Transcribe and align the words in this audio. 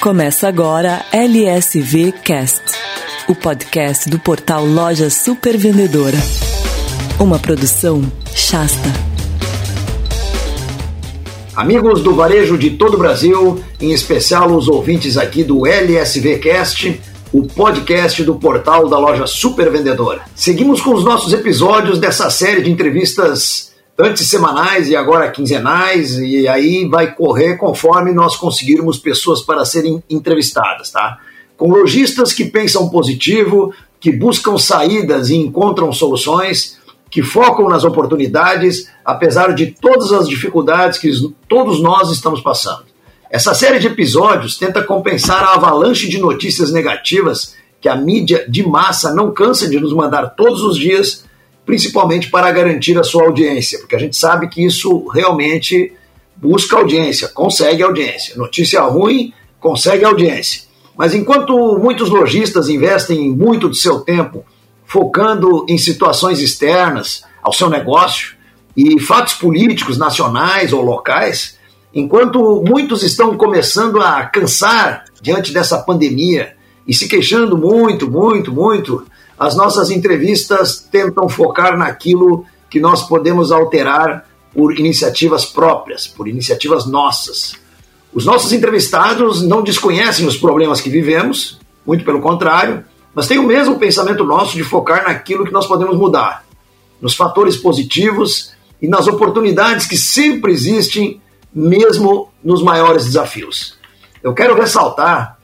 Começa 0.00 0.46
agora 0.46 1.04
LSV 1.12 2.12
Cast, 2.22 2.62
o 3.28 3.34
podcast 3.34 4.08
do 4.08 4.16
portal 4.16 4.64
Loja 4.64 5.10
Super 5.10 5.58
Vendedora. 5.58 6.16
Uma 7.18 7.36
produção 7.36 8.00
Shasta. 8.32 8.88
Amigos 11.56 12.00
do 12.00 12.14
varejo 12.14 12.56
de 12.56 12.70
todo 12.70 12.94
o 12.94 12.98
Brasil, 12.98 13.60
em 13.80 13.90
especial 13.90 14.52
os 14.52 14.68
ouvintes 14.68 15.16
aqui 15.16 15.42
do 15.42 15.66
LSV 15.66 16.38
Cast, 16.38 17.00
o 17.32 17.42
podcast 17.42 18.22
do 18.22 18.36
portal 18.36 18.88
da 18.88 19.00
loja 19.00 19.26
Super 19.26 19.68
Vendedora. 19.68 20.22
Seguimos 20.32 20.80
com 20.80 20.94
os 20.94 21.04
nossos 21.04 21.32
episódios 21.32 21.98
dessa 21.98 22.30
série 22.30 22.62
de 22.62 22.70
entrevistas 22.70 23.67
antes 23.98 24.28
semanais 24.28 24.88
e 24.88 24.94
agora 24.94 25.30
quinzenais, 25.30 26.18
e 26.18 26.46
aí 26.46 26.86
vai 26.86 27.12
correr 27.12 27.56
conforme 27.56 28.12
nós 28.12 28.36
conseguirmos 28.36 28.98
pessoas 28.98 29.42
para 29.42 29.64
serem 29.64 30.02
entrevistadas, 30.08 30.90
tá? 30.90 31.18
Com 31.56 31.68
lojistas 31.68 32.32
que 32.32 32.44
pensam 32.44 32.88
positivo, 32.88 33.74
que 33.98 34.12
buscam 34.12 34.56
saídas 34.56 35.30
e 35.30 35.36
encontram 35.36 35.92
soluções, 35.92 36.78
que 37.10 37.22
focam 37.22 37.68
nas 37.68 37.82
oportunidades, 37.82 38.88
apesar 39.04 39.52
de 39.54 39.66
todas 39.66 40.12
as 40.12 40.28
dificuldades 40.28 40.98
que 40.98 41.10
todos 41.48 41.82
nós 41.82 42.10
estamos 42.12 42.40
passando. 42.40 42.84
Essa 43.30 43.52
série 43.54 43.80
de 43.80 43.88
episódios 43.88 44.56
tenta 44.56 44.82
compensar 44.82 45.42
a 45.42 45.54
avalanche 45.54 46.08
de 46.08 46.18
notícias 46.18 46.70
negativas 46.70 47.56
que 47.80 47.88
a 47.88 47.96
mídia 47.96 48.46
de 48.48 48.66
massa 48.66 49.12
não 49.12 49.32
cansa 49.32 49.68
de 49.68 49.78
nos 49.80 49.92
mandar 49.92 50.34
todos 50.36 50.62
os 50.62 50.76
dias 50.76 51.24
principalmente 51.68 52.30
para 52.30 52.50
garantir 52.50 52.98
a 52.98 53.04
sua 53.04 53.24
audiência, 53.24 53.78
porque 53.80 53.94
a 53.94 53.98
gente 53.98 54.16
sabe 54.16 54.48
que 54.48 54.64
isso 54.64 55.06
realmente 55.08 55.92
busca 56.34 56.78
audiência, 56.78 57.28
consegue 57.28 57.82
audiência. 57.82 58.34
Notícia 58.36 58.80
ruim 58.84 59.34
consegue 59.60 60.02
audiência. 60.02 60.62
Mas 60.96 61.12
enquanto 61.12 61.78
muitos 61.78 62.08
lojistas 62.08 62.70
investem 62.70 63.30
muito 63.30 63.68
do 63.68 63.74
seu 63.74 64.00
tempo 64.00 64.46
focando 64.86 65.66
em 65.68 65.76
situações 65.76 66.40
externas 66.40 67.22
ao 67.42 67.52
seu 67.52 67.68
negócio 67.68 68.34
e 68.74 68.98
fatos 68.98 69.34
políticos 69.34 69.98
nacionais 69.98 70.72
ou 70.72 70.80
locais, 70.80 71.58
enquanto 71.92 72.64
muitos 72.66 73.02
estão 73.02 73.36
começando 73.36 74.00
a 74.00 74.24
cansar 74.24 75.04
diante 75.20 75.52
dessa 75.52 75.76
pandemia 75.76 76.54
e 76.86 76.94
se 76.94 77.06
queixando 77.06 77.58
muito, 77.58 78.10
muito, 78.10 78.50
muito 78.50 79.04
as 79.38 79.56
nossas 79.56 79.90
entrevistas 79.90 80.86
tentam 80.90 81.28
focar 81.28 81.78
naquilo 81.78 82.44
que 82.68 82.80
nós 82.80 83.06
podemos 83.06 83.52
alterar 83.52 84.26
por 84.52 84.78
iniciativas 84.78 85.44
próprias, 85.44 86.06
por 86.06 86.26
iniciativas 86.26 86.86
nossas. 86.86 87.54
Os 88.12 88.24
nossos 88.24 88.52
entrevistados 88.52 89.42
não 89.42 89.62
desconhecem 89.62 90.26
os 90.26 90.36
problemas 90.36 90.80
que 90.80 90.90
vivemos, 90.90 91.60
muito 91.86 92.04
pelo 92.04 92.20
contrário, 92.20 92.84
mas 93.14 93.28
têm 93.28 93.38
o 93.38 93.46
mesmo 93.46 93.78
pensamento 93.78 94.24
nosso 94.24 94.56
de 94.56 94.64
focar 94.64 95.04
naquilo 95.04 95.44
que 95.44 95.52
nós 95.52 95.66
podemos 95.66 95.96
mudar, 95.96 96.44
nos 97.00 97.14
fatores 97.14 97.56
positivos 97.56 98.52
e 98.82 98.88
nas 98.88 99.06
oportunidades 99.06 99.86
que 99.86 99.96
sempre 99.96 100.52
existem, 100.52 101.20
mesmo 101.54 102.32
nos 102.42 102.62
maiores 102.62 103.04
desafios. 103.04 103.78
Eu 104.22 104.34
quero 104.34 104.54
ressaltar 104.54 105.37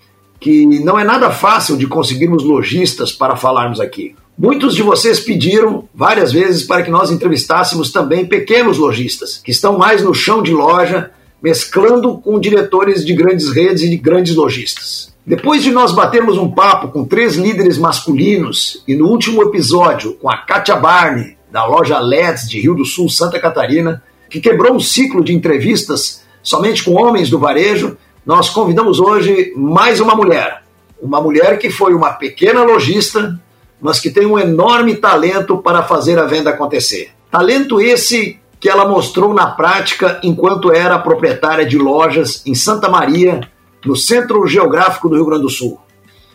que 0.44 0.66
não 0.80 0.98
é 0.98 1.04
nada 1.04 1.30
fácil 1.30 1.74
de 1.74 1.86
conseguirmos 1.86 2.44
lojistas 2.44 3.10
para 3.10 3.34
falarmos 3.34 3.80
aqui. 3.80 4.14
Muitos 4.36 4.74
de 4.74 4.82
vocês 4.82 5.18
pediram 5.18 5.88
várias 5.94 6.32
vezes 6.32 6.64
para 6.64 6.82
que 6.82 6.90
nós 6.90 7.10
entrevistássemos 7.10 7.90
também 7.90 8.26
pequenos 8.26 8.76
lojistas, 8.76 9.40
que 9.42 9.50
estão 9.50 9.78
mais 9.78 10.02
no 10.02 10.12
chão 10.12 10.42
de 10.42 10.52
loja, 10.52 11.12
mesclando 11.42 12.18
com 12.18 12.38
diretores 12.38 13.06
de 13.06 13.14
grandes 13.14 13.48
redes 13.48 13.84
e 13.84 13.88
de 13.88 13.96
grandes 13.96 14.34
lojistas. 14.36 15.14
Depois 15.26 15.62
de 15.62 15.70
nós 15.70 15.92
batermos 15.92 16.36
um 16.36 16.50
papo 16.50 16.88
com 16.88 17.06
três 17.06 17.36
líderes 17.36 17.78
masculinos 17.78 18.84
e 18.86 18.94
no 18.94 19.06
último 19.06 19.42
episódio 19.44 20.12
com 20.12 20.28
a 20.28 20.36
Katia 20.36 20.76
Barney, 20.76 21.38
da 21.50 21.64
loja 21.64 21.98
LEDs 21.98 22.50
de 22.50 22.60
Rio 22.60 22.74
do 22.74 22.84
Sul, 22.84 23.08
Santa 23.08 23.40
Catarina, 23.40 24.02
que 24.28 24.42
quebrou 24.42 24.74
um 24.74 24.80
ciclo 24.80 25.24
de 25.24 25.32
entrevistas 25.32 26.22
somente 26.42 26.84
com 26.84 26.92
homens 26.92 27.30
do 27.30 27.38
varejo, 27.38 27.96
nós 28.24 28.48
convidamos 28.48 29.00
hoje 29.00 29.52
mais 29.54 30.00
uma 30.00 30.14
mulher. 30.14 30.62
Uma 31.00 31.20
mulher 31.20 31.58
que 31.58 31.68
foi 31.68 31.92
uma 31.94 32.12
pequena 32.12 32.62
lojista, 32.62 33.38
mas 33.80 34.00
que 34.00 34.08
tem 34.08 34.24
um 34.24 34.38
enorme 34.38 34.96
talento 34.96 35.58
para 35.58 35.82
fazer 35.82 36.18
a 36.18 36.24
venda 36.24 36.50
acontecer. 36.50 37.10
Talento 37.30 37.80
esse 37.80 38.38
que 38.58 38.68
ela 38.70 38.88
mostrou 38.88 39.34
na 39.34 39.48
prática 39.48 40.18
enquanto 40.22 40.72
era 40.72 40.98
proprietária 40.98 41.66
de 41.66 41.76
lojas 41.76 42.42
em 42.46 42.54
Santa 42.54 42.88
Maria, 42.88 43.40
no 43.84 43.94
centro 43.94 44.46
geográfico 44.46 45.06
do 45.10 45.16
Rio 45.16 45.26
Grande 45.26 45.42
do 45.42 45.50
Sul. 45.50 45.78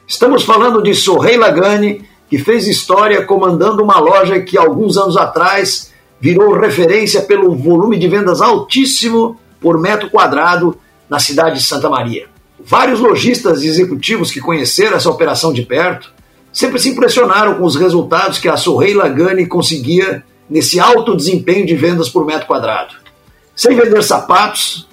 Estamos 0.08 0.44
falando 0.44 0.84
de 0.84 0.94
Sorrei 0.94 1.38
Lagani, 1.38 2.06
que 2.30 2.38
fez 2.38 2.68
história 2.68 3.26
comandando 3.26 3.84
uma 3.84 3.98
loja 3.98 4.40
que 4.40 4.56
alguns 4.60 4.96
anos 4.96 5.18
atrás 5.18 5.92
virou 6.22 6.54
referência 6.54 7.24
pelo 7.24 7.56
volume 7.56 7.98
de 7.98 8.08
vendas 8.08 8.42
altíssimo 8.42 9.40
por 9.60 9.80
metro 9.80 10.12
quadrado 10.12 10.78
na 11.10 11.20
cidade 11.20 11.58
de 11.58 11.66
Santa 11.66 11.90
Maria. 11.90 12.28
Vários 12.60 13.00
lojistas 13.00 13.64
e 13.64 13.68
executivos 13.68 14.32
que 14.32 14.40
conheceram 14.40 14.98
essa 14.98 15.10
operação 15.10 15.54
de 15.54 15.64
perto 15.64 16.12
sempre 16.52 16.80
se 16.80 16.90
impressionaram 16.90 17.56
com 17.56 17.64
os 17.64 17.76
resultados 17.76 18.38
que 18.38 18.50
a 18.50 18.58
Sorrei 18.58 18.94
Lagani 18.94 19.46
conseguia 19.46 20.24
nesse 20.50 20.80
alto 20.80 21.16
desempenho 21.16 21.66
de 21.66 21.76
vendas 21.76 22.10
por 22.10 22.26
metro 22.26 22.48
quadrado. 22.48 22.96
Sem 23.56 23.76
vender 23.76 24.04
sapatos, 24.04 24.88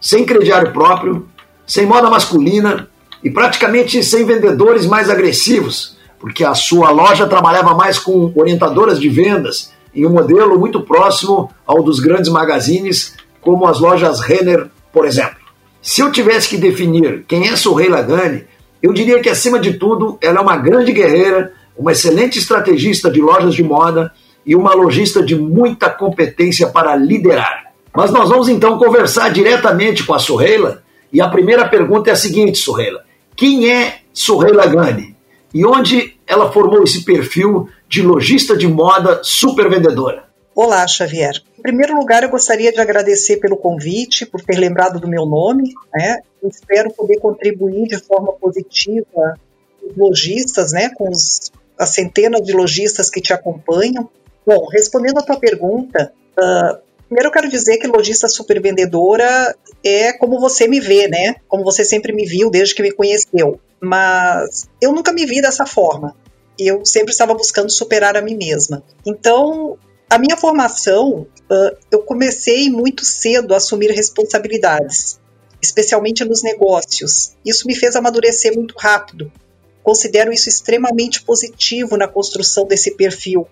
sem 0.00 0.24
crediário 0.24 0.72
próprio, 0.72 1.28
sem 1.66 1.86
moda 1.86 2.10
masculina 2.10 2.88
e 3.22 3.30
praticamente 3.30 4.02
sem 4.02 4.24
vendedores 4.24 4.86
mais 4.86 5.10
agressivos, 5.10 5.96
porque 6.20 6.44
a 6.44 6.54
sua 6.54 6.90
loja 6.90 7.26
trabalhava 7.26 7.74
mais 7.74 7.98
com 7.98 8.32
orientadoras 8.36 9.00
de 9.00 9.08
vendas 9.08 9.72
em 9.94 10.06
um 10.06 10.10
modelo 10.10 10.58
muito 10.58 10.82
próximo 10.82 11.50
ao 11.66 11.82
dos 11.82 12.00
grandes 12.00 12.30
magazines, 12.30 13.14
como 13.40 13.66
as 13.66 13.80
lojas 13.80 14.20
Renner, 14.20 14.68
por 14.92 15.06
exemplo. 15.06 15.37
Se 15.80 16.00
eu 16.00 16.10
tivesse 16.10 16.48
que 16.48 16.56
definir 16.56 17.24
quem 17.26 17.48
é 17.48 17.56
Sorrei 17.56 17.88
Lagani, 17.88 18.44
eu 18.82 18.92
diria 18.92 19.20
que, 19.20 19.28
acima 19.28 19.58
de 19.58 19.74
tudo, 19.74 20.18
ela 20.20 20.38
é 20.38 20.42
uma 20.42 20.56
grande 20.56 20.92
guerreira, 20.92 21.52
uma 21.76 21.92
excelente 21.92 22.38
estrategista 22.38 23.10
de 23.10 23.20
lojas 23.20 23.54
de 23.54 23.62
moda 23.62 24.12
e 24.44 24.54
uma 24.54 24.74
lojista 24.74 25.22
de 25.22 25.36
muita 25.36 25.90
competência 25.90 26.68
para 26.68 26.94
liderar. 26.96 27.72
Mas 27.94 28.10
nós 28.10 28.28
vamos 28.28 28.48
então 28.48 28.78
conversar 28.78 29.30
diretamente 29.30 30.04
com 30.04 30.14
a 30.14 30.18
Sorreila 30.18 30.82
e 31.12 31.20
a 31.20 31.28
primeira 31.28 31.68
pergunta 31.68 32.10
é 32.10 32.12
a 32.12 32.16
seguinte, 32.16 32.58
Sorreila: 32.58 33.04
quem 33.34 33.70
é 33.70 34.00
Sorreila 34.12 34.66
Gani 34.66 35.16
e 35.52 35.64
onde 35.64 36.14
ela 36.26 36.52
formou 36.52 36.82
esse 36.82 37.04
perfil 37.04 37.68
de 37.88 38.02
lojista 38.02 38.56
de 38.56 38.68
moda 38.68 39.20
super 39.22 39.68
vendedora? 39.68 40.27
Olá, 40.60 40.84
Xavier. 40.88 41.40
Em 41.56 41.62
primeiro 41.62 41.94
lugar, 41.94 42.24
eu 42.24 42.30
gostaria 42.30 42.72
de 42.72 42.80
agradecer 42.80 43.36
pelo 43.36 43.56
convite, 43.56 44.26
por 44.26 44.42
ter 44.42 44.58
lembrado 44.58 44.98
do 44.98 45.06
meu 45.06 45.24
nome. 45.24 45.72
Né? 45.94 46.18
Eu 46.42 46.48
espero 46.48 46.92
poder 46.92 47.20
contribuir 47.20 47.86
de 47.86 47.96
forma 47.96 48.32
positiva 48.32 49.38
com 49.80 49.88
os 49.88 49.96
lojistas, 49.96 50.72
né? 50.72 50.90
com 50.96 51.08
os, 51.10 51.52
as 51.78 51.90
centenas 51.90 52.42
de 52.42 52.52
lojistas 52.52 53.08
que 53.08 53.20
te 53.20 53.32
acompanham. 53.32 54.10
Bom, 54.44 54.66
respondendo 54.66 55.18
à 55.18 55.22
tua 55.22 55.38
pergunta, 55.38 56.12
uh, 56.36 56.76
primeiro 57.06 57.28
eu 57.28 57.32
quero 57.32 57.48
dizer 57.48 57.78
que 57.78 57.86
lojista 57.86 58.26
supervendedora 58.26 59.54
é 59.84 60.12
como 60.12 60.40
você 60.40 60.66
me 60.66 60.80
vê, 60.80 61.06
né? 61.06 61.36
Como 61.46 61.62
você 61.62 61.84
sempre 61.84 62.12
me 62.12 62.26
viu 62.26 62.50
desde 62.50 62.74
que 62.74 62.82
me 62.82 62.90
conheceu. 62.90 63.60
Mas 63.80 64.68
eu 64.82 64.90
nunca 64.90 65.12
me 65.12 65.24
vi 65.24 65.40
dessa 65.40 65.64
forma 65.64 66.16
eu 66.58 66.84
sempre 66.84 67.12
estava 67.12 67.34
buscando 67.34 67.70
superar 67.70 68.16
a 68.16 68.20
mim 68.20 68.34
mesma. 68.34 68.82
Então, 69.06 69.78
a 70.10 70.18
minha 70.18 70.36
formação, 70.36 71.26
uh, 71.50 71.76
eu 71.90 72.00
comecei 72.02 72.70
muito 72.70 73.04
cedo 73.04 73.52
a 73.52 73.58
assumir 73.58 73.90
responsabilidades, 73.90 75.20
especialmente 75.60 76.24
nos 76.24 76.42
negócios. 76.42 77.36
Isso 77.44 77.66
me 77.66 77.74
fez 77.74 77.94
amadurecer 77.94 78.54
muito 78.54 78.74
rápido. 78.78 79.30
Considero 79.82 80.32
isso 80.32 80.48
extremamente 80.48 81.22
positivo 81.22 81.96
na 81.96 82.08
construção 82.08 82.66
desse 82.66 82.94
perfil, 82.96 83.46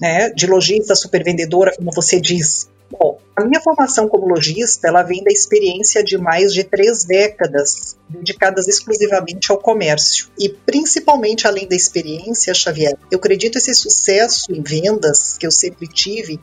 né, 0.00 0.30
de 0.30 0.46
lojista 0.46 0.94
supervendedora, 0.94 1.74
como 1.76 1.92
você 1.92 2.18
diz. 2.18 2.70
Bom, 2.90 3.19
a 3.36 3.44
minha 3.44 3.60
formação 3.60 4.08
como 4.08 4.26
lojista, 4.26 4.88
ela 4.88 5.02
vem 5.02 5.22
da 5.22 5.30
experiência 5.30 6.02
de 6.02 6.18
mais 6.18 6.52
de 6.52 6.64
três 6.64 7.04
décadas 7.04 7.96
dedicadas 8.08 8.66
exclusivamente 8.66 9.50
ao 9.50 9.58
comércio. 9.58 10.28
E 10.38 10.48
principalmente 10.48 11.46
além 11.46 11.66
da 11.66 11.76
experiência, 11.76 12.52
Xavier, 12.52 12.96
eu 13.10 13.18
acredito 13.18 13.56
esse 13.56 13.72
sucesso 13.74 14.52
em 14.52 14.62
vendas 14.62 15.38
que 15.38 15.46
eu 15.46 15.50
sempre 15.50 15.86
tive 15.86 16.40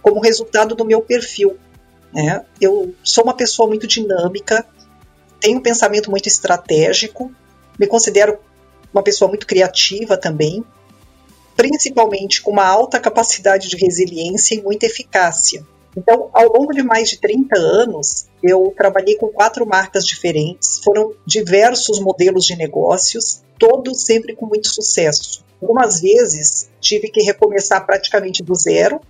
como 0.00 0.20
resultado 0.20 0.74
do 0.74 0.84
meu 0.84 1.02
perfil. 1.02 1.56
Né? 2.12 2.44
Eu 2.60 2.94
sou 3.04 3.24
uma 3.24 3.34
pessoa 3.34 3.68
muito 3.68 3.86
dinâmica, 3.86 4.66
tenho 5.38 5.58
um 5.58 5.62
pensamento 5.62 6.10
muito 6.10 6.28
estratégico, 6.28 7.32
me 7.78 7.86
considero 7.86 8.38
uma 8.92 9.02
pessoa 9.02 9.28
muito 9.28 9.46
criativa 9.46 10.16
também, 10.16 10.64
principalmente 11.56 12.42
com 12.42 12.50
uma 12.50 12.66
alta 12.66 12.98
capacidade 12.98 13.68
de 13.68 13.76
resiliência 13.76 14.54
e 14.54 14.62
muita 14.62 14.86
eficácia. 14.86 15.64
Então, 15.96 16.30
ao 16.32 16.48
longo 16.48 16.72
de 16.72 16.82
mais 16.82 17.10
de 17.10 17.18
30 17.18 17.58
anos, 17.58 18.26
eu 18.42 18.72
trabalhei 18.76 19.16
com 19.16 19.28
quatro 19.28 19.66
marcas 19.66 20.06
diferentes, 20.06 20.80
foram 20.82 21.12
diversos 21.26 22.00
modelos 22.00 22.46
de 22.46 22.56
negócios, 22.56 23.42
todos 23.58 24.04
sempre 24.04 24.34
com 24.34 24.46
muito 24.46 24.68
sucesso. 24.68 25.44
Algumas 25.60 26.00
vezes 26.00 26.70
tive 26.80 27.08
que 27.08 27.22
recomeçar 27.22 27.84
praticamente 27.84 28.42
do 28.42 28.54
zero, 28.54 29.00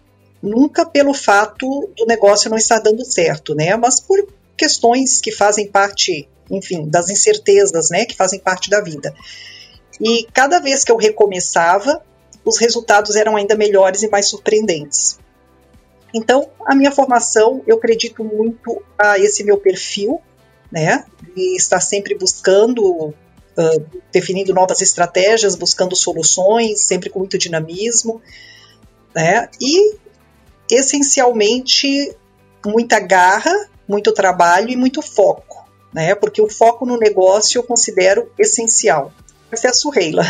nunca 0.43 0.85
pelo 0.85 1.15
fato 1.15 1.89
do 1.97 2.05
negócio 2.05 2.51
não 2.51 2.59
estar 2.59 2.81
dando 2.81 3.05
certo, 3.05 3.55
né? 3.55 3.77
Mas 3.77 4.01
por 4.01 4.27
questões 4.57 5.21
que 5.21 5.31
fazem 5.31 5.69
parte, 5.69 6.29
enfim, 6.51 6.89
das 6.89 7.09
incertezas, 7.09 7.91
né? 7.91 8.05
Que 8.05 8.17
fazem 8.17 8.41
parte 8.41 8.69
da 8.69 8.81
vida. 8.81 9.15
E 10.01 10.27
cada 10.33 10.59
vez 10.59 10.83
que 10.83 10.91
eu 10.91 10.97
recomeçava, 10.97 12.03
os 12.45 12.59
resultados 12.59 13.15
eram 13.15 13.37
ainda 13.37 13.55
melhores 13.55 14.03
e 14.03 14.09
mais 14.09 14.29
surpreendentes. 14.29 15.19
Então, 16.15 16.51
a 16.67 16.75
minha 16.75 16.93
formação, 16.93 17.63
eu 17.67 17.77
acredito 17.77 18.23
muito 18.23 18.83
a 18.99 19.19
esse 19.19 19.43
meu 19.45 19.57
perfil, 19.59 20.21
né? 20.71 21.05
E 21.37 21.57
estar 21.57 21.81
sempre 21.81 22.15
buscando, 22.15 22.85
uh, 22.85 23.87
definindo 24.13 24.53
novas 24.53 24.81
estratégias, 24.81 25.55
buscando 25.55 25.97
soluções, 25.97 26.81
sempre 26.81 27.09
com 27.09 27.21
muito 27.21 27.39
dinamismo, 27.39 28.21
né? 29.15 29.49
E, 29.61 29.97
essencialmente, 30.71 32.15
muita 32.65 33.01
garra, 33.01 33.53
muito 33.89 34.13
trabalho 34.13 34.71
e 34.71 34.77
muito 34.77 35.01
foco, 35.01 35.67
né? 35.93 36.15
Porque 36.15 36.43
o 36.43 36.49
foco 36.49 36.85
no 36.85 36.99
negócio 36.99 37.59
eu 37.59 37.63
considero 37.63 38.31
essencial. 38.39 39.13
Essa 39.51 39.69
é 39.69 39.71
a 39.71 39.75
Surreila. 39.75 40.25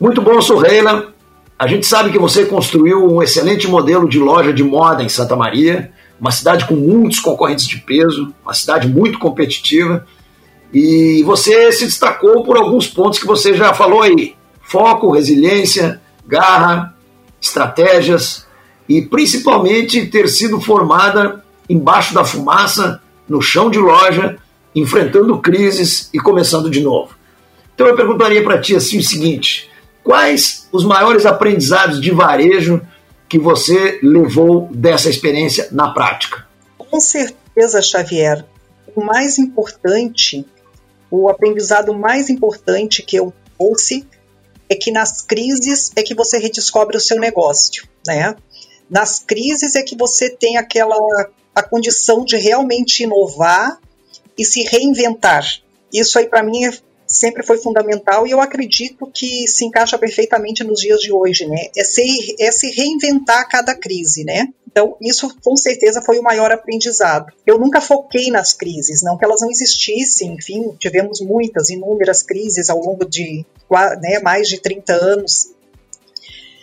Muito 0.00 0.20
bom, 0.20 0.40
Surreila. 0.40 1.14
A 1.62 1.68
gente 1.68 1.86
sabe 1.86 2.10
que 2.10 2.18
você 2.18 2.44
construiu 2.44 3.06
um 3.06 3.22
excelente 3.22 3.68
modelo 3.68 4.08
de 4.08 4.18
loja 4.18 4.52
de 4.52 4.64
moda 4.64 5.00
em 5.00 5.08
Santa 5.08 5.36
Maria, 5.36 5.92
uma 6.20 6.32
cidade 6.32 6.64
com 6.64 6.74
muitos 6.74 7.20
concorrentes 7.20 7.68
de 7.68 7.76
peso, 7.76 8.34
uma 8.42 8.52
cidade 8.52 8.88
muito 8.88 9.16
competitiva, 9.20 10.04
e 10.74 11.22
você 11.22 11.70
se 11.70 11.84
destacou 11.84 12.42
por 12.42 12.56
alguns 12.56 12.88
pontos 12.88 13.20
que 13.20 13.28
você 13.28 13.54
já 13.54 13.72
falou 13.72 14.02
aí: 14.02 14.34
foco, 14.60 15.12
resiliência, 15.12 16.00
garra, 16.26 16.96
estratégias 17.40 18.44
e 18.88 19.00
principalmente 19.02 20.04
ter 20.06 20.28
sido 20.28 20.60
formada 20.60 21.44
embaixo 21.70 22.12
da 22.12 22.24
fumaça, 22.24 23.00
no 23.28 23.40
chão 23.40 23.70
de 23.70 23.78
loja, 23.78 24.36
enfrentando 24.74 25.38
crises 25.38 26.10
e 26.12 26.18
começando 26.18 26.68
de 26.68 26.80
novo. 26.80 27.12
Então 27.72 27.86
eu 27.86 27.94
perguntaria 27.94 28.42
para 28.42 28.58
ti 28.58 28.74
assim 28.74 28.98
o 28.98 29.04
seguinte: 29.04 29.70
Quais 30.04 30.68
os 30.72 30.84
maiores 30.84 31.24
aprendizados 31.26 32.00
de 32.00 32.10
varejo 32.10 32.80
que 33.28 33.38
você 33.38 33.98
levou 34.02 34.68
dessa 34.72 35.08
experiência 35.08 35.68
na 35.70 35.92
prática? 35.92 36.46
Com 36.76 37.00
certeza, 37.00 37.80
Xavier. 37.80 38.44
O 38.94 39.02
mais 39.02 39.38
importante, 39.38 40.44
o 41.10 41.28
aprendizado 41.28 41.94
mais 41.94 42.28
importante 42.28 43.02
que 43.02 43.16
eu 43.16 43.32
trouxe 43.56 44.06
é 44.68 44.74
que 44.74 44.90
nas 44.90 45.22
crises 45.22 45.92
é 45.96 46.02
que 46.02 46.14
você 46.14 46.38
redescobre 46.38 46.96
o 46.96 47.00
seu 47.00 47.18
negócio, 47.18 47.86
né? 48.06 48.34
Nas 48.90 49.18
crises 49.18 49.74
é 49.76 49.82
que 49.82 49.96
você 49.96 50.28
tem 50.28 50.56
aquela 50.56 50.96
a 51.54 51.62
condição 51.62 52.24
de 52.24 52.36
realmente 52.36 53.02
inovar 53.02 53.78
e 54.38 54.44
se 54.44 54.62
reinventar. 54.62 55.46
Isso 55.92 56.18
aí 56.18 56.26
para 56.26 56.42
mim 56.42 56.64
é 56.64 56.72
sempre 57.06 57.44
foi 57.44 57.58
fundamental 57.58 58.26
e 58.26 58.30
eu 58.30 58.40
acredito 58.40 59.10
que 59.12 59.46
se 59.46 59.64
encaixa 59.64 59.98
perfeitamente 59.98 60.64
nos 60.64 60.80
dias 60.80 61.00
de 61.00 61.12
hoje, 61.12 61.46
né? 61.46 61.68
É 61.76 61.84
se, 61.84 62.36
é 62.40 62.50
se 62.50 62.70
reinventar 62.70 63.40
a 63.40 63.44
cada 63.44 63.74
crise, 63.74 64.24
né? 64.24 64.48
Então, 64.72 64.96
isso 65.02 65.36
com 65.44 65.54
certeza 65.54 66.00
foi 66.00 66.18
o 66.18 66.22
maior 66.22 66.50
aprendizado. 66.50 67.30
Eu 67.46 67.58
nunca 67.58 67.78
foquei 67.78 68.30
nas 68.30 68.54
crises, 68.54 69.02
não 69.02 69.18
que 69.18 69.24
elas 69.24 69.42
não 69.42 69.50
existissem, 69.50 70.32
enfim, 70.32 70.74
tivemos 70.78 71.20
muitas, 71.20 71.68
inúmeras 71.68 72.22
crises 72.22 72.70
ao 72.70 72.80
longo 72.80 73.04
de 73.04 73.44
né, 74.00 74.18
mais 74.20 74.48
de 74.48 74.58
30 74.58 74.94
anos. 74.94 75.50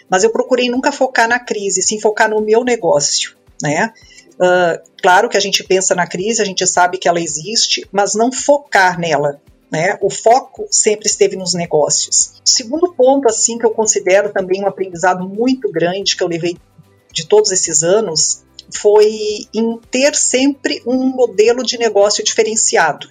Mas 0.10 0.24
eu 0.24 0.32
procurei 0.32 0.70
nunca 0.70 0.92
focar 0.92 1.28
na 1.28 1.40
crise, 1.40 1.84
sim 1.84 2.00
focar 2.00 2.30
no 2.30 2.42
meu 2.42 2.64
negócio, 2.64 3.36
né? 3.62 3.94
Uh, 4.36 4.82
claro 5.02 5.30
que 5.30 5.38
a 5.38 5.40
gente 5.40 5.64
pensa 5.64 5.94
na 5.94 6.08
crise, 6.08 6.42
a 6.42 6.46
gente 6.46 6.66
sabe 6.66 6.98
que 6.98 7.08
ela 7.08 7.20
existe, 7.20 7.88
mas 7.92 8.16
não 8.16 8.32
focar 8.32 9.00
nela. 9.00 9.40
Né? 9.72 9.98
O 10.02 10.10
foco 10.10 10.68
sempre 10.72 11.08
esteve 11.08 11.36
nos 11.36 11.54
negócios. 11.54 12.42
O 12.44 12.50
segundo 12.50 12.94
ponto, 12.94 13.28
assim, 13.28 13.58
que 13.58 13.66
eu 13.66 13.72
considero 13.72 14.34
também 14.34 14.64
um 14.64 14.68
aprendizado 14.68 15.28
muito 15.28 15.72
grande 15.72 16.16
que 16.16 16.24
eu 16.24 16.28
levei 16.28 16.58
de 17.12 17.28
todos 17.28 17.52
esses 17.52 17.84
anos, 17.84 18.44
foi 18.76 19.48
em 19.54 19.80
ter 19.92 20.16
sempre 20.16 20.82
um 20.86 21.06
modelo 21.08 21.64
de 21.64 21.78
negócio 21.78 22.24
diferenciado. 22.24 23.10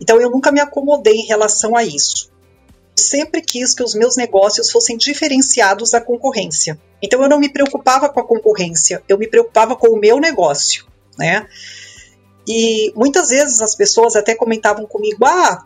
Então 0.00 0.20
eu 0.20 0.30
nunca 0.30 0.50
me 0.50 0.60
acomodei 0.60 1.14
em 1.14 1.26
relação 1.26 1.76
a 1.76 1.84
isso. 1.84 2.30
Eu 2.96 3.04
sempre 3.04 3.42
quis 3.42 3.74
que 3.74 3.82
os 3.82 3.94
meus 3.94 4.16
negócios 4.16 4.70
fossem 4.70 4.96
diferenciados 4.96 5.90
da 5.90 6.00
concorrência. 6.00 6.78
Então 7.02 7.22
eu 7.22 7.28
não 7.28 7.38
me 7.38 7.48
preocupava 7.48 8.08
com 8.08 8.20
a 8.20 8.26
concorrência, 8.26 9.02
eu 9.08 9.18
me 9.18 9.26
preocupava 9.26 9.76
com 9.76 9.88
o 9.88 9.98
meu 9.98 10.18
negócio, 10.18 10.86
né? 11.18 11.46
E 12.46 12.92
muitas 12.96 13.28
vezes 13.28 13.60
as 13.60 13.74
pessoas 13.74 14.16
até 14.16 14.34
comentavam 14.34 14.86
comigo: 14.86 15.24
"Ah, 15.24 15.64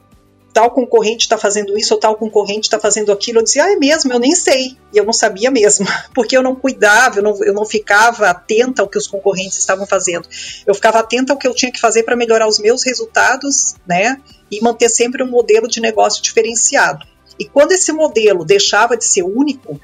tal 0.54 0.70
concorrente 0.70 1.24
está 1.24 1.36
fazendo 1.36 1.76
isso 1.76 1.92
ou 1.92 2.00
tal 2.00 2.14
concorrente 2.14 2.68
está 2.68 2.78
fazendo 2.78 3.10
aquilo. 3.10 3.40
Eu 3.40 3.42
dizia, 3.42 3.64
ah, 3.64 3.72
é 3.72 3.76
mesmo, 3.76 4.12
eu 4.12 4.20
nem 4.20 4.34
sei. 4.36 4.78
E 4.92 4.96
eu 4.96 5.04
não 5.04 5.12
sabia 5.12 5.50
mesmo, 5.50 5.84
porque 6.14 6.36
eu 6.36 6.42
não 6.42 6.54
cuidava, 6.54 7.18
eu 7.18 7.22
não, 7.24 7.44
eu 7.44 7.52
não 7.52 7.66
ficava 7.66 8.30
atenta 8.30 8.80
ao 8.80 8.88
que 8.88 8.96
os 8.96 9.08
concorrentes 9.08 9.58
estavam 9.58 9.84
fazendo. 9.84 10.28
Eu 10.64 10.72
ficava 10.72 11.00
atenta 11.00 11.32
ao 11.32 11.38
que 11.38 11.48
eu 11.48 11.54
tinha 11.54 11.72
que 11.72 11.80
fazer 11.80 12.04
para 12.04 12.14
melhorar 12.14 12.46
os 12.46 12.60
meus 12.60 12.84
resultados, 12.84 13.74
né? 13.84 14.20
E 14.48 14.62
manter 14.62 14.88
sempre 14.88 15.24
um 15.24 15.28
modelo 15.28 15.66
de 15.66 15.80
negócio 15.80 16.22
diferenciado. 16.22 17.04
E 17.36 17.44
quando 17.44 17.72
esse 17.72 17.92
modelo 17.92 18.44
deixava 18.44 18.96
de 18.96 19.04
ser 19.04 19.24
único, 19.24 19.80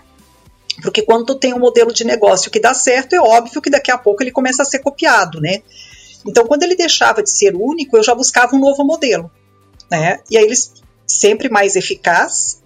porque 0.80 1.02
quando 1.02 1.26
tu 1.26 1.34
tem 1.34 1.52
um 1.52 1.58
modelo 1.58 1.92
de 1.92 2.04
negócio 2.04 2.48
que 2.48 2.60
dá 2.60 2.72
certo, 2.72 3.12
é 3.12 3.20
óbvio 3.20 3.60
que 3.60 3.70
daqui 3.70 3.90
a 3.90 3.98
pouco 3.98 4.22
ele 4.22 4.30
começa 4.30 4.62
a 4.62 4.64
ser 4.64 4.78
copiado, 4.78 5.40
né? 5.40 5.62
Então, 6.24 6.46
quando 6.46 6.62
ele 6.62 6.76
deixava 6.76 7.24
de 7.24 7.30
ser 7.30 7.56
único, 7.56 7.96
eu 7.96 8.04
já 8.04 8.14
buscava 8.14 8.54
um 8.54 8.60
novo 8.60 8.84
modelo 8.84 9.30
né? 9.90 10.20
E 10.30 10.38
aí 10.38 10.44
eles 10.44 10.74
sempre 11.06 11.48
mais 11.48 11.76
eficaz 11.76 12.60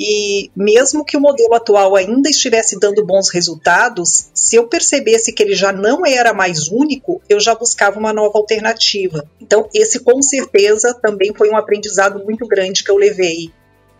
e 0.00 0.50
mesmo 0.56 1.04
que 1.04 1.16
o 1.16 1.20
modelo 1.20 1.54
atual 1.54 1.94
ainda 1.94 2.28
estivesse 2.28 2.78
dando 2.78 3.04
bons 3.04 3.30
resultados, 3.30 4.30
se 4.34 4.56
eu 4.56 4.66
percebesse 4.66 5.32
que 5.32 5.42
ele 5.42 5.54
já 5.54 5.72
não 5.72 6.04
era 6.04 6.34
mais 6.34 6.68
único, 6.68 7.22
eu 7.28 7.38
já 7.38 7.54
buscava 7.54 8.00
uma 8.00 8.12
nova 8.12 8.36
alternativa. 8.38 9.24
Então, 9.40 9.68
esse 9.72 10.00
com 10.00 10.20
certeza 10.20 10.92
também 10.94 11.32
foi 11.32 11.50
um 11.50 11.56
aprendizado 11.56 12.24
muito 12.24 12.46
grande 12.48 12.82
que 12.82 12.90
eu 12.90 12.96
levei, 12.96 13.52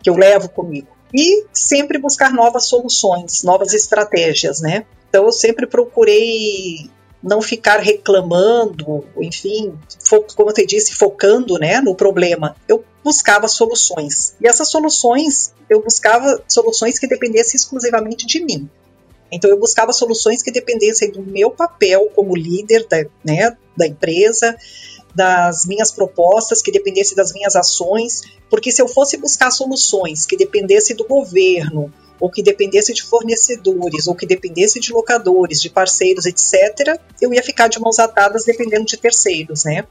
que 0.02 0.10
eu 0.10 0.16
levo 0.16 0.48
comigo. 0.48 0.88
E 1.14 1.44
sempre 1.52 1.98
buscar 1.98 2.32
novas 2.32 2.64
soluções, 2.64 3.44
novas 3.44 3.72
estratégias, 3.72 4.60
né? 4.60 4.86
Então, 5.08 5.26
eu 5.26 5.32
sempre 5.32 5.66
procurei 5.66 6.90
não 7.22 7.40
ficar 7.40 7.78
reclamando, 7.78 9.04
enfim, 9.16 9.78
como 10.34 10.52
te 10.52 10.66
disse, 10.66 10.94
focando 10.94 11.58
né, 11.58 11.80
no 11.80 11.94
problema. 11.94 12.56
Eu 12.66 12.84
buscava 13.04 13.46
soluções. 13.46 14.34
E 14.40 14.48
essas 14.48 14.68
soluções, 14.68 15.52
eu 15.70 15.82
buscava 15.82 16.42
soluções 16.48 16.98
que 16.98 17.06
dependessem 17.06 17.56
exclusivamente 17.56 18.26
de 18.26 18.44
mim. 18.44 18.68
Então 19.30 19.48
eu 19.48 19.58
buscava 19.58 19.92
soluções 19.92 20.42
que 20.42 20.50
dependessem 20.50 21.10
do 21.10 21.22
meu 21.22 21.50
papel 21.50 22.10
como 22.14 22.36
líder 22.36 22.86
da, 22.86 23.04
né, 23.24 23.56
da 23.76 23.86
empresa, 23.86 24.56
das 25.14 25.66
minhas 25.66 25.90
propostas, 25.90 26.62
que 26.62 26.72
dependessem 26.72 27.16
das 27.16 27.32
minhas 27.32 27.54
ações, 27.56 28.22
porque 28.48 28.70
se 28.70 28.80
eu 28.80 28.88
fosse 28.88 29.16
buscar 29.16 29.50
soluções 29.50 30.26
que 30.26 30.36
dependessem 30.36 30.96
do 30.96 31.04
governo, 31.04 31.92
ou 32.20 32.30
que 32.30 32.42
dependesse 32.42 32.94
de 32.94 33.02
fornecedores, 33.02 34.06
ou 34.06 34.14
que 34.14 34.24
dependesse 34.24 34.78
de 34.78 34.92
locadores, 34.92 35.60
de 35.60 35.68
parceiros, 35.68 36.24
etc., 36.24 37.00
eu 37.20 37.34
ia 37.34 37.42
ficar 37.42 37.68
de 37.68 37.80
mãos 37.80 37.98
atadas 37.98 38.44
dependendo 38.44 38.84
de 38.84 38.96
terceiros, 38.96 39.64
né? 39.64 39.84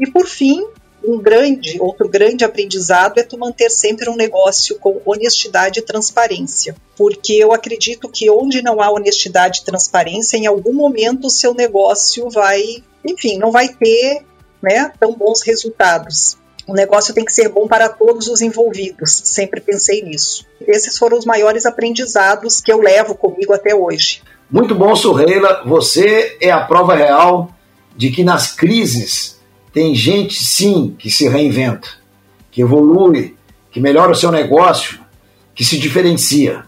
E 0.00 0.10
por 0.10 0.26
fim, 0.26 0.66
um 1.04 1.18
grande, 1.18 1.80
outro 1.80 2.08
grande 2.08 2.44
aprendizado 2.44 3.18
é 3.18 3.22
tu 3.22 3.36
manter 3.36 3.70
sempre 3.70 4.08
um 4.08 4.16
negócio 4.16 4.78
com 4.78 5.00
honestidade 5.04 5.80
e 5.80 5.82
transparência, 5.82 6.74
porque 6.96 7.34
eu 7.34 7.52
acredito 7.52 8.08
que 8.08 8.30
onde 8.30 8.62
não 8.62 8.80
há 8.80 8.90
honestidade 8.90 9.60
e 9.60 9.64
transparência, 9.64 10.36
em 10.36 10.46
algum 10.46 10.72
momento 10.72 11.26
o 11.26 11.30
seu 11.30 11.52
negócio 11.54 12.30
vai, 12.30 12.82
enfim, 13.04 13.36
não 13.36 13.50
vai 13.50 13.68
ter, 13.68 14.24
né, 14.62 14.92
tão 14.98 15.14
bons 15.14 15.42
resultados 15.42 16.40
o 16.66 16.74
negócio 16.74 17.14
tem 17.14 17.24
que 17.24 17.32
ser 17.32 17.48
bom 17.48 17.66
para 17.66 17.88
todos 17.88 18.28
os 18.28 18.40
envolvidos. 18.40 19.10
Sempre 19.24 19.60
pensei 19.60 20.02
nisso. 20.02 20.46
Esses 20.66 20.96
foram 20.96 21.18
os 21.18 21.24
maiores 21.24 21.66
aprendizados 21.66 22.60
que 22.60 22.72
eu 22.72 22.80
levo 22.80 23.14
comigo 23.14 23.52
até 23.52 23.74
hoje. 23.74 24.22
Muito 24.50 24.74
bom, 24.74 24.94
Surreila. 24.94 25.62
Você 25.66 26.36
é 26.40 26.50
a 26.50 26.60
prova 26.60 26.94
real 26.94 27.50
de 27.96 28.10
que 28.10 28.22
nas 28.22 28.52
crises 28.52 29.40
tem 29.72 29.94
gente, 29.94 30.42
sim, 30.42 30.94
que 30.98 31.10
se 31.10 31.28
reinventa, 31.28 31.88
que 32.50 32.60
evolui, 32.60 33.34
que 33.70 33.80
melhora 33.80 34.12
o 34.12 34.16
seu 34.16 34.30
negócio, 34.30 35.00
que 35.54 35.64
se 35.64 35.78
diferencia. 35.78 36.64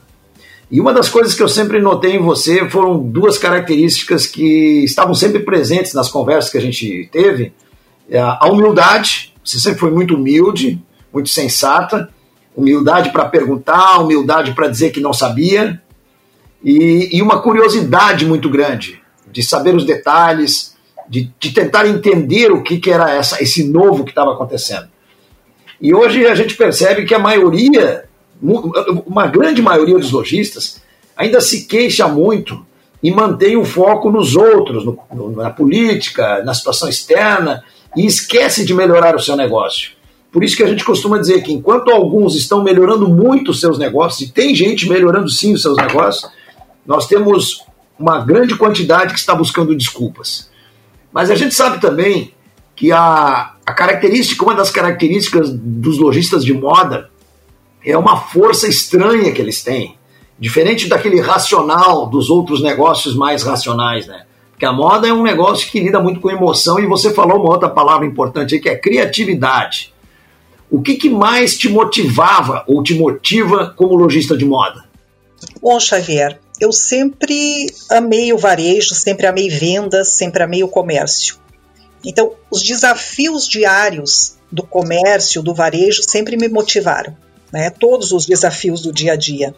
E 0.70 0.80
uma 0.80 0.92
das 0.92 1.08
coisas 1.08 1.34
que 1.34 1.42
eu 1.42 1.48
sempre 1.48 1.78
notei 1.78 2.16
em 2.16 2.22
você 2.22 2.68
foram 2.68 2.98
duas 2.98 3.38
características 3.38 4.26
que 4.26 4.82
estavam 4.84 5.14
sempre 5.14 5.40
presentes 5.40 5.92
nas 5.92 6.10
conversas 6.10 6.50
que 6.50 6.58
a 6.58 6.60
gente 6.60 7.08
teve. 7.12 7.52
É 8.08 8.18
a 8.18 8.46
humildade, 8.46 9.32
você 9.42 9.58
sempre 9.58 9.80
foi 9.80 9.90
muito 9.90 10.14
humilde, 10.14 10.82
muito 11.12 11.28
sensata, 11.28 12.08
humildade 12.56 13.10
para 13.10 13.24
perguntar, 13.24 13.98
humildade 13.98 14.52
para 14.52 14.68
dizer 14.68 14.90
que 14.90 15.00
não 15.00 15.12
sabia, 15.12 15.80
e, 16.62 17.16
e, 17.16 17.20
uma 17.20 17.42
curiosidade 17.42 18.24
muito 18.24 18.48
grande 18.48 19.00
de 19.30 19.42
saber 19.42 19.74
os 19.74 19.84
detalhes, 19.84 20.74
de, 21.08 21.30
de 21.38 21.50
tentar 21.50 21.86
entender 21.86 22.50
o 22.52 22.62
que, 22.62 22.78
que 22.78 22.90
era 22.90 23.10
essa, 23.10 23.42
esse 23.42 23.64
novo 23.64 24.02
que 24.02 24.10
estava 24.10 24.32
acontecendo. 24.32 24.88
E 25.78 25.92
hoje 25.94 26.26
a 26.26 26.34
gente 26.34 26.56
percebe 26.56 27.04
que 27.04 27.14
a 27.14 27.18
maioria, 27.18 28.04
uma 28.40 29.26
grande 29.26 29.60
maioria 29.60 29.98
dos 29.98 30.10
lojistas, 30.10 30.80
ainda 31.14 31.40
se 31.40 31.66
queixa 31.66 32.08
muito 32.08 32.64
e 33.02 33.10
mantém 33.10 33.56
o 33.56 33.64
foco 33.64 34.10
nos 34.10 34.34
outros, 34.34 34.84
no, 34.86 35.32
na 35.36 35.50
política, 35.50 36.42
na 36.42 36.54
situação 36.54 36.88
externa, 36.88 37.62
e 37.96 38.06
esquece 38.06 38.64
de 38.64 38.74
melhorar 38.74 39.14
o 39.14 39.20
seu 39.20 39.36
negócio. 39.36 39.92
Por 40.32 40.42
isso 40.42 40.56
que 40.56 40.62
a 40.64 40.66
gente 40.66 40.84
costuma 40.84 41.18
dizer 41.18 41.42
que 41.42 41.52
enquanto 41.52 41.92
alguns 41.92 42.34
estão 42.34 42.62
melhorando 42.62 43.08
muito 43.08 43.52
os 43.52 43.60
seus 43.60 43.78
negócios, 43.78 44.28
e 44.28 44.32
tem 44.32 44.54
gente 44.54 44.88
melhorando 44.88 45.28
sim 45.28 45.54
os 45.54 45.62
seus 45.62 45.76
negócios, 45.76 46.28
nós 46.84 47.06
temos 47.06 47.64
uma 47.98 48.18
grande 48.20 48.56
quantidade 48.56 49.12
que 49.12 49.18
está 49.18 49.34
buscando 49.34 49.76
desculpas. 49.76 50.50
Mas 51.12 51.30
a 51.30 51.36
gente 51.36 51.54
sabe 51.54 51.80
também 51.80 52.34
que 52.74 52.90
a, 52.90 53.52
a 53.64 53.72
característica, 53.72 54.44
uma 54.44 54.54
das 54.54 54.70
características 54.70 55.50
dos 55.50 55.98
lojistas 55.98 56.44
de 56.44 56.52
moda 56.52 57.10
é 57.84 57.96
uma 57.96 58.16
força 58.16 58.66
estranha 58.66 59.30
que 59.30 59.40
eles 59.40 59.62
têm, 59.62 59.96
diferente 60.38 60.88
daquele 60.88 61.20
racional 61.20 62.06
dos 62.06 62.28
outros 62.28 62.60
negócios 62.60 63.14
mais 63.14 63.44
racionais, 63.44 64.06
né? 64.06 64.24
Porque 64.64 64.66
a 64.66 64.72
moda 64.72 65.06
é 65.06 65.12
um 65.12 65.22
negócio 65.22 65.70
que 65.70 65.78
lida 65.78 66.00
muito 66.00 66.20
com 66.20 66.30
emoção 66.30 66.80
e 66.80 66.86
você 66.86 67.12
falou 67.12 67.38
uma 67.38 67.50
outra 67.50 67.68
palavra 67.68 68.06
importante 68.06 68.54
aí 68.54 68.60
que 68.60 68.68
é 68.70 68.76
criatividade. 68.76 69.92
O 70.70 70.80
que, 70.80 70.94
que 70.94 71.10
mais 71.10 71.54
te 71.58 71.68
motivava 71.68 72.64
ou 72.66 72.82
te 72.82 72.94
motiva 72.94 73.74
como 73.76 73.94
lojista 73.94 74.34
de 74.34 74.46
moda? 74.46 74.84
Bom, 75.60 75.78
Xavier, 75.78 76.40
eu 76.58 76.72
sempre 76.72 77.66
amei 77.90 78.32
o 78.32 78.38
varejo, 78.38 78.94
sempre 78.94 79.26
amei 79.26 79.50
vendas, 79.50 80.14
sempre 80.14 80.42
amei 80.42 80.64
o 80.64 80.68
comércio. 80.68 81.36
Então, 82.02 82.32
os 82.50 82.62
desafios 82.62 83.46
diários 83.46 84.36
do 84.50 84.62
comércio, 84.62 85.42
do 85.42 85.54
varejo, 85.54 86.02
sempre 86.02 86.38
me 86.38 86.48
motivaram, 86.48 87.14
né? 87.52 87.68
Todos 87.68 88.12
os 88.12 88.24
desafios 88.24 88.80
do 88.80 88.92
dia 88.92 89.12
a 89.12 89.16
dia. 89.16 89.54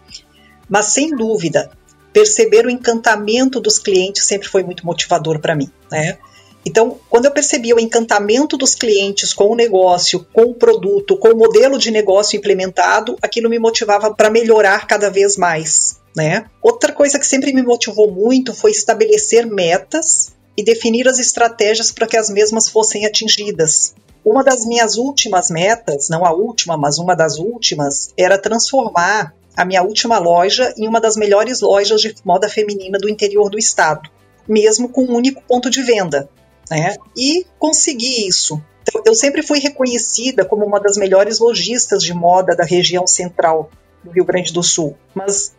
Mas, 0.68 0.86
sem 0.86 1.14
dúvida, 1.14 1.70
perceber 2.16 2.64
o 2.64 2.70
encantamento 2.70 3.61
dos 3.61 3.78
clientes 3.78 4.25
sempre 4.25 4.49
foi 4.49 4.62
muito 4.62 4.87
motivador 4.87 5.38
para 5.38 5.54
mim, 5.54 5.70
né? 5.92 6.16
Então, 6.64 6.99
quando 7.11 7.26
eu 7.26 7.30
percebi 7.30 7.75
o 7.75 7.78
encantamento 7.78 8.56
dos 8.56 8.75
clientes 8.75 9.35
com 9.35 9.50
o 9.50 9.54
negócio, 9.54 10.26
com 10.32 10.44
o 10.44 10.54
produto, 10.54 11.18
com 11.18 11.28
o 11.28 11.37
modelo 11.37 11.78
de 11.78 11.90
negócio 11.90 12.38
implementado, 12.38 13.18
aquilo 13.20 13.50
me 13.50 13.58
motivava 13.58 14.14
para 14.14 14.30
melhorar 14.30 14.87
cada 14.87 15.11
vez 15.11 15.37
mais. 15.37 16.00
Né? 16.16 16.46
Outra 16.62 16.90
coisa 16.90 17.18
que 17.18 17.26
sempre 17.26 17.52
me 17.52 17.62
motivou 17.62 18.11
muito 18.11 18.54
foi 18.54 18.70
estabelecer 18.70 19.44
metas 19.46 20.32
e 20.56 20.64
definir 20.64 21.06
as 21.06 21.18
estratégias 21.18 21.92
para 21.92 22.06
que 22.06 22.16
as 22.16 22.30
mesmas 22.30 22.70
fossem 22.70 23.04
atingidas. 23.04 23.94
Uma 24.25 24.42
das 24.42 24.64
minhas 24.64 24.96
últimas 24.96 25.50
metas, 25.50 26.08
não 26.08 26.25
a 26.25 26.32
última, 26.32 26.78
mas 26.78 26.96
uma 26.96 27.14
das 27.14 27.38
últimas, 27.38 28.08
era 28.16 28.38
transformar 28.38 29.35
a 29.56 29.64
minha 29.64 29.82
última 29.82 30.18
loja 30.18 30.72
em 30.76 30.86
uma 30.86 31.00
das 31.00 31.16
melhores 31.16 31.60
lojas 31.60 32.00
de 32.00 32.14
moda 32.25 32.48
feminina 32.48 32.98
do 32.98 33.08
interior 33.08 33.48
do 33.48 33.58
estado, 33.58 34.10
mesmo 34.46 34.88
com 34.88 35.04
um 35.04 35.14
único 35.14 35.42
ponto 35.42 35.70
de 35.70 35.82
venda. 35.82 36.28
Né? 36.70 36.96
E 37.16 37.46
consegui 37.58 38.26
isso. 38.28 38.62
Então, 38.82 39.02
eu 39.04 39.14
sempre 39.14 39.42
fui 39.42 39.58
reconhecida 39.58 40.44
como 40.44 40.64
uma 40.64 40.78
das 40.78 40.96
melhores 40.96 41.38
lojistas 41.38 42.02
de 42.02 42.12
moda 42.12 42.54
da 42.54 42.64
região 42.64 43.06
central 43.06 43.70
do 44.04 44.10
Rio 44.10 44.25
Grande 44.25 44.52
do 44.52 44.62
Sul, 44.62 44.96
mas 45.14 45.54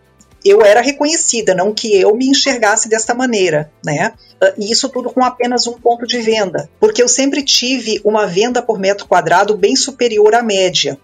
eu 0.45 0.61
era 0.61 0.79
reconhecida, 0.79 1.53
não 1.53 1.73
que 1.73 1.93
eu 1.99 2.15
me 2.15 2.27
enxergasse 2.27 2.87
desta 2.87 3.13
maneira, 3.13 3.69
né? 3.83 4.13
E 4.57 4.71
isso 4.71 4.87
tudo 4.87 5.09
com 5.09 5.23
apenas 5.23 5.67
um 5.67 5.73
ponto 5.73 6.05
de 6.05 6.19
venda, 6.19 6.69
porque 6.79 7.03
eu 7.03 7.07
sempre 7.07 7.43
tive 7.43 7.99
uma 8.05 8.25
venda 8.25 8.61
por 8.61 8.79
metro 8.79 9.07
quadrado 9.07 9.57
bem 9.57 9.75
superior 9.75 10.33
à 10.35 10.41
média. 10.41 10.97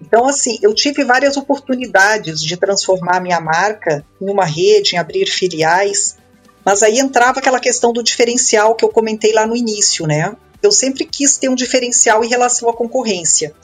Então, 0.00 0.26
assim, 0.26 0.58
eu 0.62 0.74
tive 0.74 1.04
várias 1.04 1.36
oportunidades 1.36 2.40
de 2.40 2.56
transformar 2.56 3.20
minha 3.20 3.40
marca 3.40 4.04
em 4.20 4.30
uma 4.30 4.44
rede, 4.44 4.94
em 4.94 4.98
abrir 4.98 5.26
filiais, 5.26 6.16
mas 6.64 6.82
aí 6.82 6.98
entrava 6.98 7.40
aquela 7.40 7.60
questão 7.60 7.92
do 7.92 8.02
diferencial 8.02 8.74
que 8.74 8.84
eu 8.84 8.88
comentei 8.88 9.32
lá 9.32 9.46
no 9.46 9.56
início, 9.56 10.06
né? 10.06 10.36
Eu 10.62 10.70
sempre 10.70 11.04
quis 11.04 11.36
ter 11.36 11.48
um 11.48 11.54
diferencial 11.54 12.24
em 12.24 12.28
relação 12.28 12.68
à 12.68 12.72
concorrência. 12.72 13.54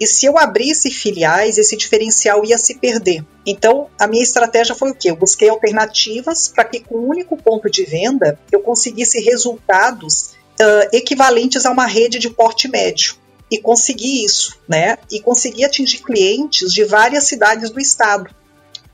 E 0.00 0.06
se 0.06 0.26
eu 0.26 0.36
abrisse 0.36 0.90
filiais, 0.90 1.58
esse 1.58 1.76
diferencial 1.76 2.44
ia 2.44 2.58
se 2.58 2.74
perder. 2.74 3.24
Então, 3.46 3.88
a 3.98 4.06
minha 4.06 4.22
estratégia 4.22 4.74
foi 4.74 4.90
o 4.90 4.94
quê? 4.94 5.10
Eu 5.10 5.16
busquei 5.16 5.48
alternativas 5.48 6.48
para 6.48 6.64
que, 6.64 6.80
com 6.80 6.96
um 6.96 7.08
único 7.08 7.36
ponto 7.36 7.70
de 7.70 7.84
venda, 7.84 8.38
eu 8.50 8.60
conseguisse 8.60 9.20
resultados 9.20 10.32
uh, 10.60 10.88
equivalentes 10.92 11.64
a 11.64 11.70
uma 11.70 11.86
rede 11.86 12.18
de 12.18 12.30
porte 12.30 12.68
médio. 12.68 13.14
E 13.52 13.58
consegui 13.58 14.24
isso, 14.24 14.58
né? 14.66 14.96
E 15.10 15.20
consegui 15.20 15.62
atingir 15.62 15.98
clientes 15.98 16.72
de 16.72 16.84
várias 16.84 17.24
cidades 17.24 17.68
do 17.68 17.78
estado 17.78 18.34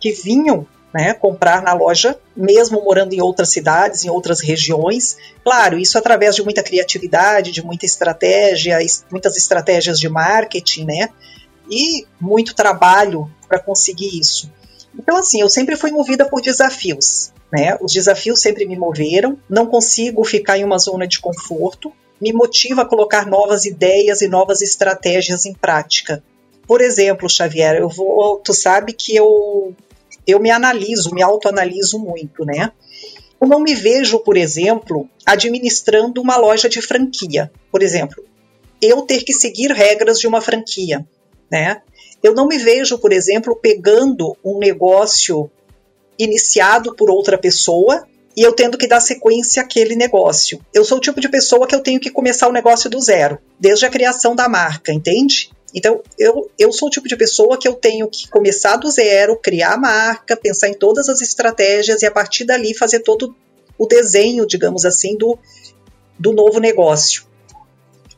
que 0.01 0.11
vinham 0.11 0.67
né, 0.93 1.15
comprar 1.15 1.63
na 1.63 1.73
loja, 1.73 2.19
mesmo 2.37 2.83
morando 2.83 3.13
em 3.13 3.21
outras 3.21 3.51
cidades, 3.51 4.03
em 4.03 4.11
outras 4.11 4.41
regiões. 4.41 5.17
Claro, 5.45 5.79
isso 5.79 5.97
através 5.97 6.35
de 6.35 6.43
muita 6.43 6.61
criatividade, 6.61 7.53
de 7.53 7.65
muita 7.65 7.87
estratégia, 7.87 8.79
muitas 9.13 9.37
estratégias 9.37 10.01
de 10.01 10.09
marketing, 10.09 10.87
né? 10.87 11.09
E 11.71 12.05
muito 12.21 12.53
trabalho 12.53 13.31
para 13.47 13.61
conseguir 13.61 14.19
isso. 14.19 14.51
Então, 14.99 15.17
assim, 15.19 15.41
eu 15.41 15.49
sempre 15.49 15.77
fui 15.77 15.93
movida 15.93 16.25
por 16.25 16.43
desafios, 16.43 17.33
né? 17.53 17.79
Os 17.81 17.93
desafios 17.93 18.41
sempre 18.41 18.67
me 18.67 18.77
moveram, 18.77 19.39
não 19.49 19.67
consigo 19.67 20.25
ficar 20.25 20.59
em 20.59 20.65
uma 20.65 20.79
zona 20.79 21.07
de 21.07 21.21
conforto, 21.21 21.93
me 22.21 22.33
motiva 22.33 22.83
a 22.83 22.87
colocar 22.87 23.27
novas 23.27 23.65
ideias 23.65 24.21
e 24.21 24.29
novas 24.29 24.63
estratégias 24.63 25.47
em 25.47 25.55
prática. 25.55 26.23
Por 26.67 26.81
exemplo, 26.81 27.29
Xavier, 27.29 27.77
eu 27.77 27.89
vou, 27.89 28.39
tu 28.39 28.53
sabe 28.53 28.93
que 28.93 29.15
eu 29.15 29.75
eu 30.27 30.39
me 30.39 30.51
analiso, 30.51 31.15
me 31.15 31.23
autoanaliso 31.23 31.99
muito, 31.99 32.45
né? 32.45 32.71
Eu 33.41 33.49
não 33.49 33.61
me 33.61 33.75
vejo, 33.75 34.19
por 34.19 34.37
exemplo, 34.37 35.09
administrando 35.25 36.21
uma 36.21 36.37
loja 36.37 36.69
de 36.69 36.83
franquia. 36.83 37.51
Por 37.71 37.83
exemplo, 37.83 38.23
eu 38.83 39.03
ter 39.03 39.23
que 39.23 39.33
seguir 39.33 39.73
regras 39.73 40.19
de 40.19 40.27
uma 40.27 40.41
franquia, 40.41 41.07
né? 41.51 41.81
Eu 42.23 42.35
não 42.35 42.47
me 42.47 42.59
vejo, 42.59 42.99
por 42.99 43.13
exemplo, 43.13 43.57
pegando 43.57 44.37
um 44.45 44.59
negócio 44.59 45.51
iniciado 46.19 46.95
por 46.95 47.11
outra 47.11 47.39
pessoa 47.39 48.08
e 48.39 48.43
eu 48.43 48.53
tendo 48.53 48.79
que 48.79 48.87
dar 48.87 49.01
sequência 49.01 49.61
àquele 49.61 49.97
negócio. 49.97 50.65
Eu 50.73 50.85
sou 50.85 50.99
o 50.99 51.01
tipo 51.01 51.21
de 51.21 51.29
pessoa 51.29 51.67
que 51.67 51.75
eu 51.75 51.81
tenho 51.81 51.99
que 51.99 52.09
começar 52.09 52.47
o 52.47 52.53
negócio 52.53 52.89
do 52.89 53.01
zero, 53.01 53.37
desde 53.59 53.85
a 53.85 53.91
criação 53.91 54.37
da 54.37 54.49
marca, 54.49 54.93
entende? 54.93 55.51
Então, 55.75 56.01
eu, 56.17 56.49
eu 56.57 56.71
sou 56.71 56.87
o 56.87 56.91
tipo 56.91 57.09
de 57.09 57.17
pessoa 57.17 57.59
que 57.59 57.67
eu 57.67 57.75
tenho 57.75 58.09
que 58.09 58.29
começar 58.29 58.77
do 58.77 58.89
zero, 58.89 59.37
criar 59.37 59.73
a 59.73 59.77
marca, 59.77 60.37
pensar 60.37 60.69
em 60.69 60.75
todas 60.75 61.09
as 61.09 61.21
estratégias 61.21 62.03
e 62.03 62.07
a 62.07 62.13
partir 62.13 62.45
dali 62.45 62.75
fazer 62.75 63.01
todo 63.01 63.35
o 63.77 63.87
desenho, 63.87 64.47
digamos 64.47 64.85
assim, 64.85 65.17
do, 65.17 65.37
do 66.17 66.33
novo 66.33 66.61
negócio. 66.61 67.25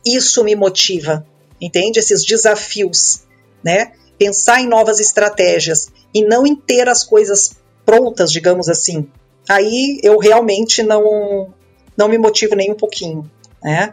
Isso 0.05 0.45
me 0.45 0.55
motiva, 0.55 1.27
entende? 1.59 1.99
Esses 1.99 2.27
desafios, 2.27 3.23
né? 3.65 3.93
Pensar 4.19 4.61
em 4.61 4.69
novas 4.69 5.01
estratégias 5.01 5.89
e 6.13 6.23
não 6.23 6.47
em 6.47 6.55
ter 6.55 6.91
as 6.91 7.05
coisas 7.05 7.53
prontas, 7.87 8.31
digamos 8.31 8.69
assim. 8.69 9.09
Aí 9.49 10.01
eu 10.03 10.19
realmente 10.19 10.83
não, 10.83 11.53
não 11.97 12.09
me 12.09 12.19
motivo 12.19 12.55
nem 12.55 12.71
um 12.71 12.77
pouquinho, 12.77 13.29
né? 13.63 13.93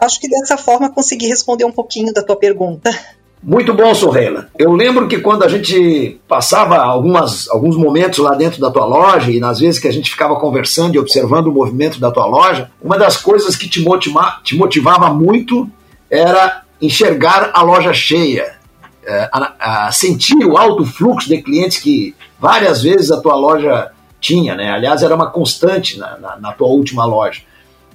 Acho 0.00 0.20
que 0.20 0.28
dessa 0.28 0.56
forma 0.56 0.90
consegui 0.90 1.26
responder 1.26 1.64
um 1.64 1.72
pouquinho 1.72 2.12
da 2.12 2.22
tua 2.22 2.36
pergunta. 2.36 2.90
Muito 3.42 3.72
bom, 3.72 3.94
Sorrela. 3.94 4.48
Eu 4.58 4.72
lembro 4.72 5.08
que 5.08 5.18
quando 5.18 5.42
a 5.42 5.48
gente 5.48 6.20
passava 6.28 6.76
algumas, 6.76 7.48
alguns 7.48 7.74
momentos 7.74 8.18
lá 8.18 8.34
dentro 8.34 8.60
da 8.60 8.70
tua 8.70 8.84
loja 8.84 9.30
e 9.30 9.40
nas 9.40 9.60
vezes 9.60 9.80
que 9.80 9.88
a 9.88 9.92
gente 9.92 10.10
ficava 10.10 10.36
conversando 10.36 10.94
e 10.94 10.98
observando 10.98 11.46
o 11.46 11.52
movimento 11.52 11.98
da 11.98 12.10
tua 12.10 12.26
loja, 12.26 12.70
uma 12.82 12.98
das 12.98 13.16
coisas 13.16 13.56
que 13.56 13.66
te, 13.66 13.80
motiva, 13.80 14.40
te 14.44 14.54
motivava 14.54 15.08
muito 15.14 15.66
era 16.10 16.64
enxergar 16.82 17.50
a 17.54 17.62
loja 17.62 17.94
cheia, 17.94 18.58
é, 19.06 19.30
a, 19.32 19.86
a 19.86 19.92
sentir 19.92 20.44
o 20.44 20.58
alto 20.58 20.84
fluxo 20.84 21.26
de 21.26 21.40
clientes 21.40 21.78
que 21.78 22.14
várias 22.38 22.82
vezes 22.82 23.10
a 23.10 23.22
tua 23.22 23.36
loja 23.36 23.90
tinha, 24.20 24.54
né? 24.54 24.70
Aliás, 24.70 25.02
era 25.02 25.14
uma 25.14 25.30
constante 25.30 25.98
na, 25.98 26.18
na, 26.18 26.36
na 26.36 26.52
tua 26.52 26.68
última 26.68 27.04
loja. 27.04 27.42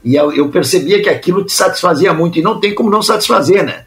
E 0.04 0.16
eu, 0.16 0.32
eu, 0.32 0.50
percebia 0.50 1.02
que 1.02 1.10
aquilo 1.10 1.44
te 1.44 1.52
satisfazia 1.52 2.14
muito, 2.14 2.38
e 2.38 2.42
não 2.42 2.60
tem 2.60 2.74
como 2.74 2.90
não 2.90 3.02
satisfazer, 3.02 3.64
né? 3.64 3.86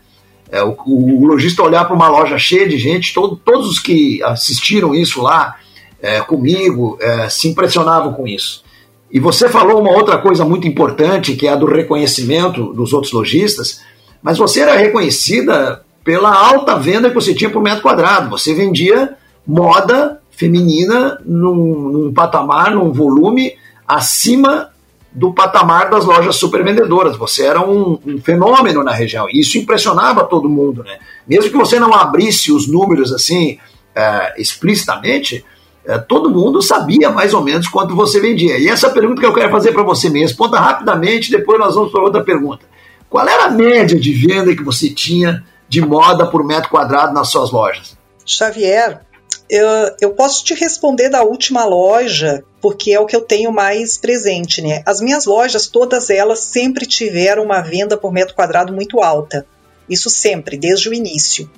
É, 0.50 0.62
o, 0.62 0.74
o, 0.86 1.26
lojista 1.26 1.62
olhar 1.62 1.84
para 1.84 1.94
uma 1.94 2.08
loja 2.08 2.38
cheia 2.38 2.66
de 2.66 2.78
gente, 2.78 3.12
todo, 3.12 3.36
todos 3.36 3.68
os 3.68 3.78
que 3.78 4.22
assistiram 4.22 4.94
isso 4.94 5.20
lá, 5.20 5.56
é, 6.00 6.20
comigo, 6.20 6.96
é, 7.00 7.28
se 7.28 7.48
impressionavam 7.48 8.14
com 8.14 8.26
isso. 8.26 8.64
E 9.10 9.18
você 9.18 9.48
falou 9.48 9.80
uma 9.80 9.90
outra 9.90 10.18
coisa 10.18 10.44
muito 10.44 10.66
importante, 10.66 11.34
que 11.34 11.46
é 11.46 11.52
a 11.52 11.56
do 11.56 11.66
reconhecimento 11.66 12.72
dos 12.72 12.92
outros 12.92 13.12
lojistas, 13.12 13.80
mas 14.22 14.38
você 14.38 14.60
era 14.60 14.76
reconhecida 14.76 15.84
pela 16.02 16.32
alta 16.32 16.78
venda 16.78 17.08
que 17.08 17.14
você 17.14 17.34
tinha 17.34 17.50
por 17.50 17.62
metro 17.62 17.82
quadrado. 17.82 18.30
Você 18.30 18.54
vendia 18.54 19.16
moda 19.46 20.20
feminina 20.38 21.20
num, 21.26 21.90
num 21.90 22.14
patamar, 22.14 22.70
num 22.70 22.92
volume 22.92 23.54
acima 23.86 24.70
do 25.12 25.32
patamar 25.34 25.90
das 25.90 26.04
lojas 26.04 26.36
supervendedoras. 26.36 27.16
Você 27.16 27.44
era 27.44 27.60
um, 27.60 27.98
um, 28.06 28.20
fenômeno 28.22 28.84
na 28.84 28.92
região. 28.92 29.26
E 29.28 29.40
isso 29.40 29.58
impressionava 29.58 30.24
todo 30.24 30.48
mundo, 30.48 30.84
né? 30.84 30.98
Mesmo 31.26 31.50
que 31.50 31.56
você 31.56 31.80
não 31.80 31.92
abrisse 31.92 32.52
os 32.52 32.68
números 32.68 33.12
assim 33.12 33.58
é, 33.96 34.40
explicitamente, 34.40 35.44
é, 35.84 35.98
todo 35.98 36.30
mundo 36.30 36.62
sabia 36.62 37.10
mais 37.10 37.34
ou 37.34 37.42
menos 37.42 37.66
quanto 37.66 37.96
você 37.96 38.20
vendia. 38.20 38.58
E 38.58 38.68
essa 38.68 38.90
pergunta 38.90 39.20
que 39.20 39.26
eu 39.26 39.34
quero 39.34 39.50
fazer 39.50 39.72
para 39.72 39.82
você 39.82 40.08
mesmo, 40.08 40.28
responda 40.28 40.60
rapidamente, 40.60 41.32
depois 41.32 41.58
nós 41.58 41.74
vamos 41.74 41.90
para 41.90 42.02
outra 42.02 42.22
pergunta. 42.22 42.64
Qual 43.10 43.26
era 43.26 43.46
a 43.46 43.50
média 43.50 43.98
de 43.98 44.12
venda 44.12 44.54
que 44.54 44.62
você 44.62 44.88
tinha 44.88 45.42
de 45.68 45.80
moda 45.80 46.26
por 46.26 46.44
metro 46.44 46.70
quadrado 46.70 47.12
nas 47.12 47.28
suas 47.28 47.50
lojas? 47.50 47.98
Xavier, 48.24 49.00
eu, 49.48 49.66
eu 50.00 50.10
posso 50.10 50.44
te 50.44 50.54
responder 50.54 51.08
da 51.08 51.22
última 51.22 51.64
loja, 51.64 52.44
porque 52.60 52.92
é 52.92 53.00
o 53.00 53.06
que 53.06 53.16
eu 53.16 53.22
tenho 53.22 53.50
mais 53.50 53.96
presente, 53.96 54.60
né? 54.60 54.82
As 54.84 55.00
minhas 55.00 55.24
lojas, 55.24 55.66
todas 55.66 56.10
elas 56.10 56.40
sempre 56.40 56.86
tiveram 56.86 57.44
uma 57.44 57.60
venda 57.60 57.96
por 57.96 58.12
metro 58.12 58.34
quadrado 58.34 58.72
muito 58.72 59.00
alta. 59.00 59.46
Isso 59.88 60.10
sempre, 60.10 60.56
desde 60.56 60.88
o 60.88 60.94
início. 60.94 61.50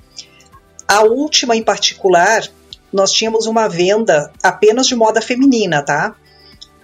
A 0.87 1.03
última 1.03 1.55
em 1.55 1.63
particular, 1.63 2.47
nós 2.91 3.11
tínhamos 3.11 3.45
uma 3.45 3.67
venda 3.67 4.31
apenas 4.41 4.87
de 4.87 4.95
moda 4.95 5.21
feminina, 5.21 5.81
tá? 5.81 6.15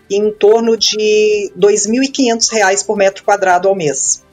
Em 0.09 0.31
torno 0.31 0.77
de 0.77 1.51
R$ 1.55 1.59
2.500 1.59 2.85
por 2.85 2.97
metro 2.97 3.23
quadrado 3.23 3.67
ao 3.67 3.75
mês. 3.75 4.23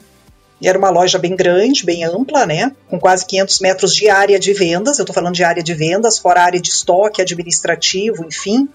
Era 0.63 0.77
uma 0.77 0.89
loja 0.89 1.19
bem 1.19 1.35
grande, 1.35 1.85
bem 1.85 2.03
ampla, 2.03 2.45
né? 2.45 2.71
Com 2.89 2.99
quase 2.99 3.25
500 3.25 3.59
metros 3.59 3.93
de 3.93 4.09
área 4.09 4.39
de 4.39 4.53
vendas. 4.53 4.97
Eu 4.97 5.03
estou 5.03 5.13
falando 5.13 5.35
de 5.35 5.43
área 5.43 5.61
de 5.61 5.73
vendas, 5.73 6.17
fora 6.17 6.43
área 6.43 6.61
de 6.61 6.69
estoque, 6.69 7.21
administrativo, 7.21 8.25
enfim. 8.25 8.67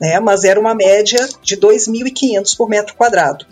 Né? 0.00 0.20
Mas 0.20 0.44
era 0.44 0.58
uma 0.58 0.74
média 0.74 1.28
de 1.42 1.56
2.500 1.56 2.56
por 2.56 2.68
metro 2.68 2.94
quadrado. 2.94 3.46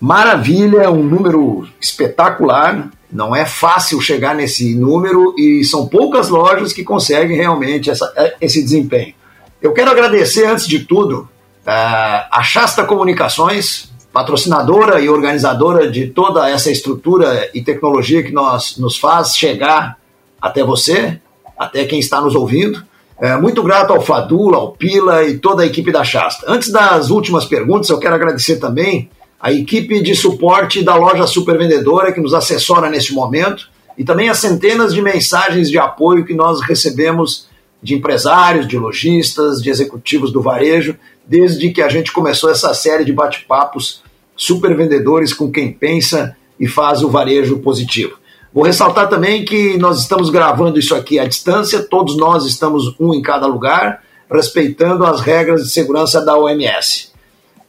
Maravilha, 0.00 0.90
um 0.90 1.02
número 1.02 1.68
espetacular. 1.80 2.90
Não 3.10 3.34
é 3.34 3.46
fácil 3.46 4.00
chegar 4.00 4.34
nesse 4.34 4.74
número 4.74 5.34
e 5.38 5.64
são 5.64 5.86
poucas 5.86 6.28
lojas 6.28 6.72
que 6.72 6.84
conseguem 6.84 7.36
realmente 7.36 7.88
essa, 7.88 8.12
esse 8.40 8.62
desempenho. 8.62 9.14
Eu 9.62 9.72
quero 9.72 9.90
agradecer, 9.90 10.44
antes 10.44 10.66
de 10.66 10.80
tudo, 10.80 11.28
a 11.66 12.42
Shasta 12.42 12.84
Comunicações, 12.84 13.90
patrocinadora 14.12 15.00
e 15.00 15.08
organizadora 15.08 15.90
de 15.90 16.08
toda 16.08 16.48
essa 16.48 16.70
estrutura 16.70 17.50
e 17.54 17.62
tecnologia 17.62 18.22
que 18.22 18.32
nós, 18.32 18.76
nos 18.78 18.96
faz 18.96 19.36
chegar 19.36 19.98
até 20.40 20.64
você, 20.64 21.20
até 21.58 21.84
quem 21.84 21.98
está 21.98 22.20
nos 22.20 22.34
ouvindo. 22.34 22.82
É, 23.20 23.36
muito 23.36 23.62
grato 23.62 23.92
ao 23.92 24.00
Fadula, 24.00 24.58
ao 24.58 24.72
Pila 24.72 25.24
e 25.24 25.38
toda 25.38 25.62
a 25.62 25.66
equipe 25.66 25.90
da 25.90 26.04
Shasta. 26.04 26.46
Antes 26.48 26.70
das 26.70 27.10
últimas 27.10 27.44
perguntas, 27.44 27.90
eu 27.90 27.98
quero 27.98 28.14
agradecer 28.14 28.56
também 28.56 29.10
a 29.40 29.52
equipe 29.52 30.00
de 30.00 30.14
suporte 30.14 30.82
da 30.82 30.94
loja 30.94 31.26
Supervendedora 31.26 32.12
que 32.12 32.20
nos 32.20 32.34
assessora 32.34 32.88
neste 32.88 33.12
momento 33.12 33.68
e 33.96 34.04
também 34.04 34.28
as 34.28 34.38
centenas 34.38 34.94
de 34.94 35.02
mensagens 35.02 35.68
de 35.68 35.78
apoio 35.78 36.24
que 36.24 36.34
nós 36.34 36.60
recebemos 36.60 37.48
de 37.82 37.94
empresários, 37.94 38.66
de 38.66 38.78
lojistas, 38.78 39.60
de 39.60 39.70
executivos 39.70 40.32
do 40.32 40.40
varejo, 40.40 40.96
desde 41.28 41.70
que 41.70 41.82
a 41.82 41.88
gente 41.90 42.10
começou 42.10 42.50
essa 42.50 42.72
série 42.72 43.04
de 43.04 43.12
bate-papos 43.12 44.02
super 44.34 44.74
vendedores 44.74 45.34
com 45.34 45.50
quem 45.50 45.70
pensa 45.70 46.34
e 46.58 46.66
faz 46.66 47.02
o 47.02 47.10
varejo 47.10 47.58
positivo. 47.58 48.18
Vou 48.52 48.64
ressaltar 48.64 49.08
também 49.08 49.44
que 49.44 49.76
nós 49.76 50.00
estamos 50.00 50.30
gravando 50.30 50.78
isso 50.78 50.94
aqui 50.94 51.18
à 51.18 51.26
distância, 51.26 51.82
todos 51.82 52.16
nós 52.16 52.46
estamos 52.46 52.94
um 52.98 53.12
em 53.12 53.20
cada 53.20 53.46
lugar, 53.46 54.02
respeitando 54.32 55.04
as 55.04 55.20
regras 55.20 55.62
de 55.62 55.70
segurança 55.70 56.24
da 56.24 56.36
OMS. 56.36 57.12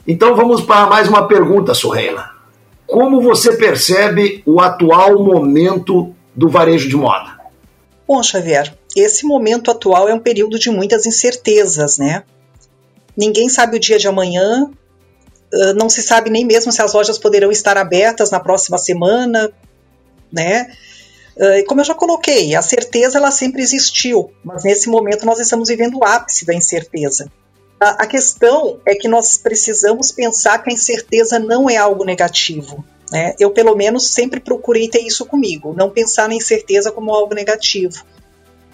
Então 0.07 0.35
vamos 0.35 0.61
para 0.61 0.87
mais 0.87 1.09
uma 1.09 1.27
pergunta, 1.27 1.73
Sorreila. 1.73 2.29
Como 2.87 3.21
você 3.21 3.55
percebe 3.57 4.41
o 4.45 4.59
atual 4.59 5.21
momento 5.21 6.15
do 6.33 6.47
varejo 6.47 6.87
de 6.87 6.95
moda? 6.95 7.37
Bom, 8.07 8.23
Xavier, 8.23 8.73
esse 8.95 9.25
momento 9.25 9.69
atual 9.69 10.07
é 10.07 10.13
um 10.13 10.19
período 10.19 10.57
de 10.57 10.71
muitas 10.71 11.05
incertezas, 11.05 11.99
né? 11.99 12.23
Ninguém 13.15 13.49
sabe 13.49 13.77
o 13.77 13.79
dia 13.79 13.99
de 13.99 14.07
amanhã, 14.07 14.69
não 15.75 15.89
se 15.89 16.01
sabe 16.01 16.29
nem 16.29 16.45
mesmo 16.45 16.71
se 16.71 16.81
as 16.81 16.93
lojas 16.93 17.17
poderão 17.17 17.51
estar 17.51 17.77
abertas 17.77 18.31
na 18.31 18.39
próxima 18.39 18.77
semana, 18.77 19.51
né? 20.31 20.67
Como 21.67 21.81
eu 21.81 21.85
já 21.85 21.95
coloquei, 21.95 22.53
a 22.55 22.61
certeza 22.61 23.17
ela 23.17 23.31
sempre 23.31 23.61
existiu, 23.61 24.31
mas 24.43 24.63
nesse 24.63 24.89
momento 24.89 25.25
nós 25.25 25.39
estamos 25.39 25.69
vivendo 25.69 25.97
o 25.97 26.03
ápice 26.03 26.45
da 26.45 26.53
incerteza. 26.53 27.31
A, 27.79 28.03
a 28.03 28.05
questão 28.05 28.79
é 28.85 28.93
que 28.93 29.07
nós 29.07 29.37
precisamos 29.37 30.11
pensar 30.11 30.61
que 30.61 30.69
a 30.69 30.73
incerteza 30.73 31.39
não 31.39 31.69
é 31.69 31.77
algo 31.77 32.03
negativo. 32.03 32.83
Né? 33.09 33.33
Eu, 33.39 33.51
pelo 33.51 33.73
menos, 33.75 34.11
sempre 34.11 34.39
procurei 34.39 34.87
ter 34.89 34.99
isso 34.99 35.25
comigo, 35.25 35.73
não 35.73 35.89
pensar 35.89 36.27
na 36.27 36.35
incerteza 36.35 36.91
como 36.91 37.13
algo 37.13 37.33
negativo. 37.33 38.03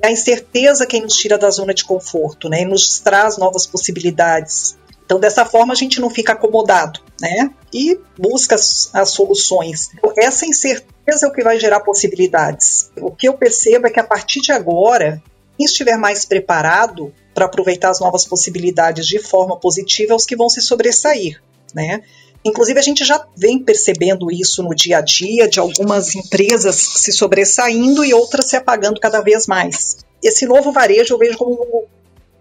É 0.02 0.08
a 0.08 0.12
incerteza 0.12 0.86
quem 0.86 1.02
nos 1.02 1.16
tira 1.16 1.38
da 1.38 1.50
zona 1.50 1.74
de 1.74 1.86
conforto, 1.86 2.50
né? 2.50 2.62
E 2.62 2.66
nos 2.66 3.00
traz 3.00 3.38
novas 3.38 3.66
possibilidades. 3.66 4.78
Então, 5.06 5.20
dessa 5.20 5.46
forma, 5.46 5.74
a 5.74 5.76
gente 5.76 6.02
não 6.02 6.10
fica 6.10 6.34
acomodado, 6.34 7.00
né? 7.22 7.52
E 7.74 8.00
busca 8.18 8.56
as, 8.56 8.90
as 8.94 9.10
soluções. 9.12 9.92
Então, 9.94 10.12
essa 10.18 10.46
incerteza 10.46 11.26
é 11.26 11.28
o 11.28 11.32
que 11.32 11.44
vai 11.44 11.60
gerar 11.60 11.82
possibilidades. 11.82 12.92
O 12.98 13.12
que 13.12 13.28
eu 13.28 13.34
percebo 13.34 13.88
é 13.88 13.92
que 13.92 14.00
a 14.00 14.04
partir 14.04 14.42
de 14.42 14.52
agora, 14.52 15.22
quem 15.58 15.66
estiver 15.66 15.98
mais 15.98 16.26
preparado 16.26 17.14
para 17.34 17.46
aproveitar 17.46 17.90
as 17.90 18.00
novas 18.00 18.26
possibilidades 18.26 19.06
de 19.06 19.20
forma 19.20 19.60
positiva 19.60 20.14
é 20.14 20.16
os 20.16 20.26
que 20.26 20.36
vão 20.36 20.50
se 20.50 20.62
sobressair, 20.62 21.42
né? 21.74 22.02
Inclusive, 22.46 22.78
a 22.78 22.84
gente 22.84 23.04
já 23.04 23.26
vem 23.36 23.58
percebendo 23.58 24.32
isso 24.32 24.62
no 24.62 24.76
dia 24.76 25.00
a 25.00 25.02
dia, 25.02 25.48
de 25.48 25.60
algumas 25.60 26.14
empresas 26.14 26.76
se 26.76 27.12
sobressaindo 27.12 28.06
e 28.06 28.14
outras 28.14 28.46
se 28.46 28.56
apagando 28.56 29.00
cada 29.00 29.20
vez 29.20 29.48
mais. 29.48 29.98
Esse 30.24 30.46
novo 30.46 30.72
varejo 30.72 31.16
eu 31.16 31.18
vejo 31.18 31.38
como 31.40 31.86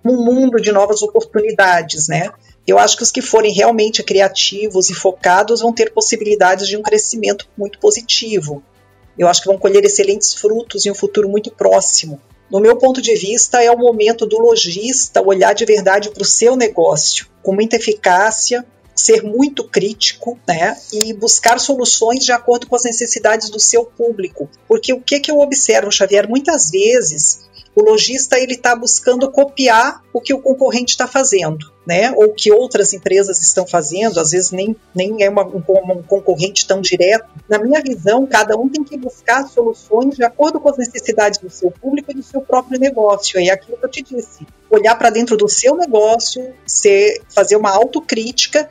um 0.05 0.23
mundo 0.23 0.61
de 0.61 0.71
novas 0.71 1.03
oportunidades, 1.03 2.07
né? 2.07 2.31
Eu 2.67 2.79
acho 2.79 2.99
que 2.99 3.03
os 3.03 3.11
que 3.11 3.23
forem 3.23 3.53
realmente 3.53 4.03
criativos 4.03 4.91
e 4.91 4.95
focados 4.95 5.63
vão 5.63 5.73
ter 5.73 5.93
possibilidades 5.93 6.69
de 6.69 6.77
um 6.77 6.83
crescimento 6.83 7.49
muito 7.57 7.79
positivo. 7.79 8.63
Eu 9.19 9.27
acho 9.27 9.41
que 9.41 9.49
vão 9.49 9.59
colher 9.59 9.85
excelentes 9.85 10.35
frutos 10.35 10.85
em 10.85 10.91
um 10.91 10.95
futuro 10.95 11.31
muito 11.31 11.51
próximo. 11.51 12.21
No 12.51 12.61
meu 12.61 12.77
ponto 12.77 13.01
de 13.01 13.15
vista, 13.17 13.63
é 13.63 13.71
o 13.71 13.79
momento 13.79 14.27
do 14.27 14.39
lojista 14.39 15.23
olhar 15.23 15.55
de 15.55 15.65
verdade 15.65 16.11
para 16.11 16.23
o 16.23 16.27
seu 16.27 16.57
negócio, 16.57 17.27
com 17.43 17.55
muita 17.55 17.77
eficácia, 17.77 18.67
ser 18.95 19.23
muito 19.23 19.65
crítico, 19.65 20.39
né, 20.47 20.77
e 20.93 21.13
buscar 21.13 21.59
soluções 21.59 22.25
de 22.25 22.33
acordo 22.33 22.67
com 22.67 22.77
as 22.77 22.85
necessidades 22.85 23.51
do 23.51 23.59
seu 23.59 23.85
público. 23.85 24.49
Porque 24.69 24.93
o 24.93 25.01
que, 25.01 25.21
que 25.21 25.31
eu 25.31 25.41
observo, 25.41 25.91
Xavier, 25.91 26.29
muitas 26.29 26.71
vezes 26.71 27.45
o 27.75 27.83
lojista 27.83 28.39
ele 28.39 28.55
está 28.55 28.75
buscando 28.77 29.31
copiar 29.31 30.03
o 30.13 30.21
que 30.21 30.33
o 30.33 30.39
concorrente 30.39 30.93
está 30.93 31.09
fazendo, 31.09 31.73
né? 31.85 32.13
Ou 32.13 32.33
que 32.33 32.53
outras 32.53 32.93
empresas 32.93 33.43
estão 33.43 33.67
fazendo, 33.67 34.21
às 34.21 34.31
vezes 34.31 34.53
nem, 34.53 34.77
nem 34.95 35.23
é 35.25 35.29
uma, 35.29 35.45
um, 35.45 35.59
um, 35.59 36.03
concorrente 36.03 36.67
tão 36.67 36.81
direto. 36.81 37.27
Na 37.49 37.59
minha 37.59 37.83
visão, 37.83 38.27
cada 38.27 38.57
um 38.57 38.69
tem 38.69 38.85
que 38.85 38.97
buscar 38.97 39.49
soluções 39.49 40.15
de 40.15 40.25
acordo 40.25 40.61
com 40.61 40.69
as 40.69 40.79
necessidades 40.79 41.41
do 41.41 41.51
seu 41.51 41.71
público 41.71 42.13
e 42.13 42.15
do 42.15 42.23
seu 42.23 42.41
próprio 42.41 42.79
negócio. 42.79 43.41
É 43.41 43.51
aquilo 43.51 43.77
que 43.77 43.85
eu 43.85 43.91
te 43.91 44.03
disse: 44.03 44.47
olhar 44.71 44.95
para 44.95 45.11
dentro 45.11 45.37
do 45.37 45.49
seu 45.49 45.75
negócio, 45.77 46.55
ser, 46.65 47.23
fazer 47.29 47.57
uma 47.57 47.71
autocrítica 47.71 48.69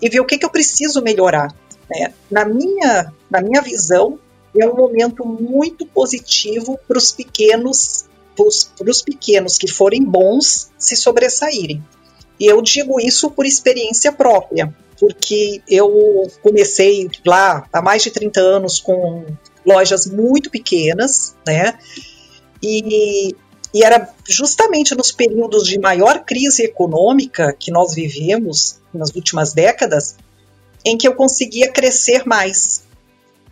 e 0.00 0.08
ver 0.08 0.20
o 0.20 0.24
que, 0.24 0.38
que 0.38 0.44
eu 0.44 0.50
preciso 0.50 1.02
melhorar. 1.02 1.52
Né? 1.90 2.14
Na, 2.30 2.44
minha, 2.44 3.12
na 3.28 3.40
minha 3.40 3.60
visão, 3.60 4.18
é 4.56 4.64
um 4.66 4.76
momento 4.76 5.24
muito 5.26 5.84
positivo 5.86 6.78
para 6.86 6.96
os 6.96 7.10
pequenos 7.10 8.04
para 8.36 8.90
os 8.90 9.02
pequenos 9.02 9.56
que 9.58 9.68
forem 9.68 10.02
bons 10.02 10.70
se 10.78 10.96
sobressaírem. 10.96 11.82
E 12.38 12.46
eu 12.46 12.60
digo 12.60 13.00
isso 13.00 13.30
por 13.30 13.46
experiência 13.46 14.12
própria, 14.12 14.74
porque 14.98 15.62
eu 15.68 16.30
comecei 16.42 17.08
lá 17.24 17.66
há 17.72 17.82
mais 17.82 18.02
de 18.02 18.10
30 18.10 18.40
anos 18.40 18.80
com 18.80 19.24
lojas 19.64 20.06
muito 20.06 20.50
pequenas, 20.50 21.34
né? 21.46 21.78
E, 22.62 23.34
e 23.72 23.84
era 23.84 24.08
justamente 24.28 24.94
nos 24.94 25.12
períodos 25.12 25.66
de 25.66 25.78
maior 25.78 26.24
crise 26.24 26.64
econômica 26.64 27.54
que 27.58 27.70
nós 27.70 27.94
vivemos 27.94 28.78
nas 28.92 29.10
últimas 29.14 29.52
décadas 29.52 30.16
em 30.84 30.98
que 30.98 31.08
eu 31.08 31.14
conseguia 31.14 31.70
crescer 31.70 32.26
mais. 32.26 32.83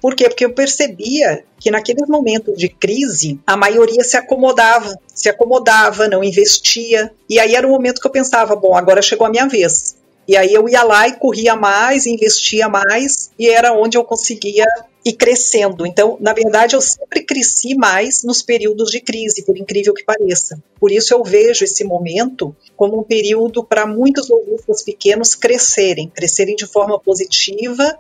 Por 0.03 0.17
quê? 0.17 0.29
Porque 0.29 0.45
eu 0.45 0.53
percebia 0.53 1.45
que 1.61 1.71
naqueles 1.71 2.09
momentos 2.09 2.59
de 2.59 2.69
crise, 2.69 3.39
a 3.47 3.57
maioria 3.57 4.03
se 4.03 4.17
acomodava, 4.17 4.93
se 5.15 5.29
acomodava, 5.29 6.09
não 6.09 6.25
investia. 6.25 7.13
E 7.31 7.39
aí 7.39 7.55
era 7.55 7.65
o 7.65 7.71
momento 7.71 8.01
que 8.01 8.07
eu 8.09 8.11
pensava, 8.11 8.57
bom, 8.57 8.77
agora 8.77 9.01
chegou 9.01 9.29
a 9.29 9.31
minha 9.31 9.47
vez. 9.47 9.95
E 10.27 10.37
aí 10.37 10.53
eu 10.53 10.69
ia 10.69 10.83
lá 10.83 11.09
e 11.09 11.17
corria 11.17 11.57
mais, 11.57 12.07
investia 12.07 12.69
mais, 12.69 13.31
e 13.39 13.49
era 13.49 13.73
onde 13.73 13.97
eu 13.99 14.05
conseguia 14.05 14.67
ir 15.05 15.15
crescendo. 15.15 15.85
Então, 15.85 16.17
na 16.21 16.33
verdade, 16.33 16.77
eu 16.77 16.81
sempre 16.81 17.25
cresci 17.25 17.75
mais 17.75 18.23
nos 18.23 18.41
períodos 18.41 18.89
de 18.91 19.01
crise, 19.01 19.45
por 19.45 19.59
incrível 19.59 19.93
que 19.93 20.05
pareça. 20.05 20.63
Por 20.79 20.93
isso 20.93 21.13
eu 21.13 21.25
vejo 21.25 21.65
esse 21.65 21.83
momento 21.83 22.55
como 22.77 23.01
um 23.01 23.03
período 23.03 23.65
para 23.65 23.85
muitos 23.85 24.29
lojistas 24.29 24.83
pequenos 24.85 25.35
crescerem, 25.35 26.09
crescerem 26.09 26.55
de 26.55 26.67
forma 26.67 27.01
positiva, 27.01 27.99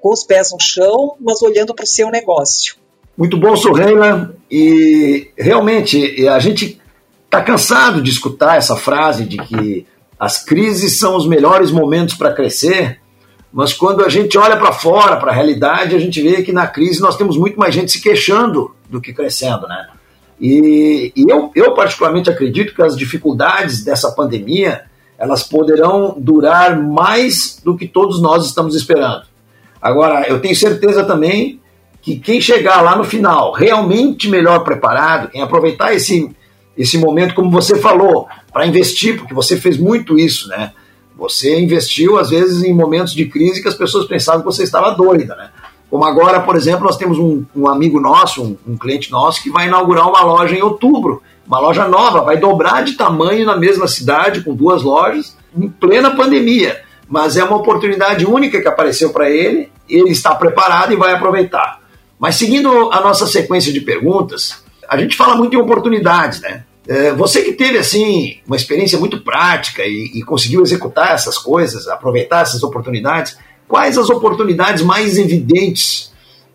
com 0.00 0.12
os 0.12 0.22
pés 0.22 0.52
no 0.52 0.60
chão, 0.60 1.16
mas 1.20 1.42
olhando 1.42 1.74
para 1.74 1.84
o 1.84 1.88
seu 1.88 2.08
negócio. 2.08 2.76
Muito 3.16 3.36
bom, 3.36 3.56
Sorreila. 3.56 4.32
E 4.48 5.32
realmente 5.36 6.24
a 6.28 6.38
gente 6.38 6.80
está 7.24 7.42
cansado 7.42 8.00
de 8.00 8.10
escutar 8.10 8.56
essa 8.58 8.76
frase 8.76 9.24
de 9.24 9.38
que 9.38 9.84
as 10.18 10.42
crises 10.42 10.98
são 10.98 11.16
os 11.16 11.26
melhores 11.26 11.70
momentos 11.70 12.14
para 12.14 12.32
crescer, 12.32 13.00
mas 13.52 13.72
quando 13.72 14.04
a 14.04 14.08
gente 14.08 14.36
olha 14.36 14.56
para 14.56 14.72
fora, 14.72 15.16
para 15.16 15.30
a 15.30 15.34
realidade, 15.34 15.94
a 15.94 15.98
gente 15.98 16.20
vê 16.20 16.42
que 16.42 16.52
na 16.52 16.66
crise 16.66 17.00
nós 17.00 17.16
temos 17.16 17.36
muito 17.36 17.58
mais 17.58 17.74
gente 17.74 17.92
se 17.92 18.00
queixando 18.00 18.74
do 18.88 19.00
que 19.00 19.12
crescendo, 19.12 19.66
né? 19.66 19.88
E, 20.40 21.12
e 21.16 21.24
eu, 21.28 21.50
eu 21.54 21.74
particularmente 21.74 22.30
acredito 22.30 22.74
que 22.74 22.82
as 22.82 22.96
dificuldades 22.96 23.82
dessa 23.82 24.12
pandemia 24.12 24.84
elas 25.18 25.42
poderão 25.42 26.14
durar 26.16 26.80
mais 26.80 27.60
do 27.64 27.76
que 27.76 27.88
todos 27.88 28.22
nós 28.22 28.46
estamos 28.46 28.76
esperando. 28.76 29.24
Agora, 29.82 30.28
eu 30.28 30.40
tenho 30.40 30.54
certeza 30.54 31.04
também 31.04 31.60
que 32.00 32.16
quem 32.16 32.40
chegar 32.40 32.80
lá 32.82 32.96
no 32.96 33.02
final 33.02 33.52
realmente 33.52 34.28
melhor 34.28 34.60
preparado, 34.60 35.28
quem 35.28 35.42
aproveitar 35.42 35.92
esse, 35.92 36.30
esse 36.78 36.96
momento, 36.96 37.34
como 37.34 37.50
você 37.50 37.76
falou, 37.76 38.28
para 38.52 38.64
investir, 38.64 39.18
porque 39.18 39.34
você 39.34 39.56
fez 39.56 39.76
muito 39.76 40.16
isso, 40.16 40.48
né? 40.48 40.72
Você 41.16 41.58
investiu, 41.60 42.16
às 42.16 42.30
vezes, 42.30 42.62
em 42.62 42.72
momentos 42.72 43.12
de 43.12 43.26
crise 43.26 43.60
que 43.60 43.66
as 43.66 43.74
pessoas 43.74 44.06
pensavam 44.06 44.42
que 44.42 44.46
você 44.46 44.62
estava 44.62 44.92
doida, 44.92 45.34
né? 45.34 45.50
Como 45.90 46.04
agora, 46.04 46.40
por 46.40 46.54
exemplo, 46.54 46.84
nós 46.84 46.96
temos 46.96 47.18
um, 47.18 47.44
um 47.56 47.66
amigo 47.66 47.98
nosso, 47.98 48.44
um, 48.44 48.56
um, 48.72 48.78
cliente 48.78 49.10
nosso, 49.10 49.42
que 49.42 49.50
vai 49.50 49.66
inaugurar 49.66 50.08
uma 50.08 50.22
loja 50.22 50.54
em 50.54 50.62
outubro. 50.62 51.20
Uma 51.44 51.58
loja 51.58 51.88
nova, 51.88 52.20
vai 52.20 52.36
dobrar 52.36 52.84
de 52.84 52.92
tamanho 52.92 53.44
na 53.44 53.56
mesma 53.56 53.88
cidade, 53.88 54.42
com 54.42 54.54
duas 54.54 54.82
lojas, 54.82 55.36
em 55.56 55.68
plena 55.68 56.14
pandemia. 56.14 56.82
Mas 57.08 57.36
é 57.36 57.42
uma 57.42 57.56
oportunidade 57.56 58.24
única 58.24 58.60
que 58.60 58.68
apareceu 58.68 59.10
para 59.10 59.28
ele, 59.28 59.72
ele 59.88 60.10
está 60.10 60.34
preparado 60.34 60.92
e 60.92 60.96
vai 60.96 61.12
aproveitar. 61.12 61.80
Mas 62.20 62.36
seguindo 62.36 62.92
a 62.92 63.00
nossa 63.00 63.26
sequência 63.26 63.72
de 63.72 63.80
perguntas, 63.80 64.62
a 64.88 64.96
gente 64.96 65.16
fala 65.16 65.34
muito 65.34 65.56
em 65.56 65.60
oportunidades, 65.60 66.40
né? 66.40 66.64
É, 66.88 67.12
você 67.12 67.42
que 67.42 67.52
teve 67.52 67.76
assim 67.76 68.38
uma 68.46 68.56
experiência 68.56 68.98
muito 68.98 69.20
prática 69.20 69.82
e, 69.84 70.10
e, 70.14 70.22
conseguiu 70.22 70.62
executar 70.62 71.12
essas 71.12 71.36
coisas, 71.36 71.86
aproveitar 71.86 72.40
essas 72.40 72.62
oportunidades, 72.62 73.36
quais 73.68 73.98
as 73.98 74.08
oportunidades 74.08 74.82
mais 74.82 75.18
evidentes 75.18 76.10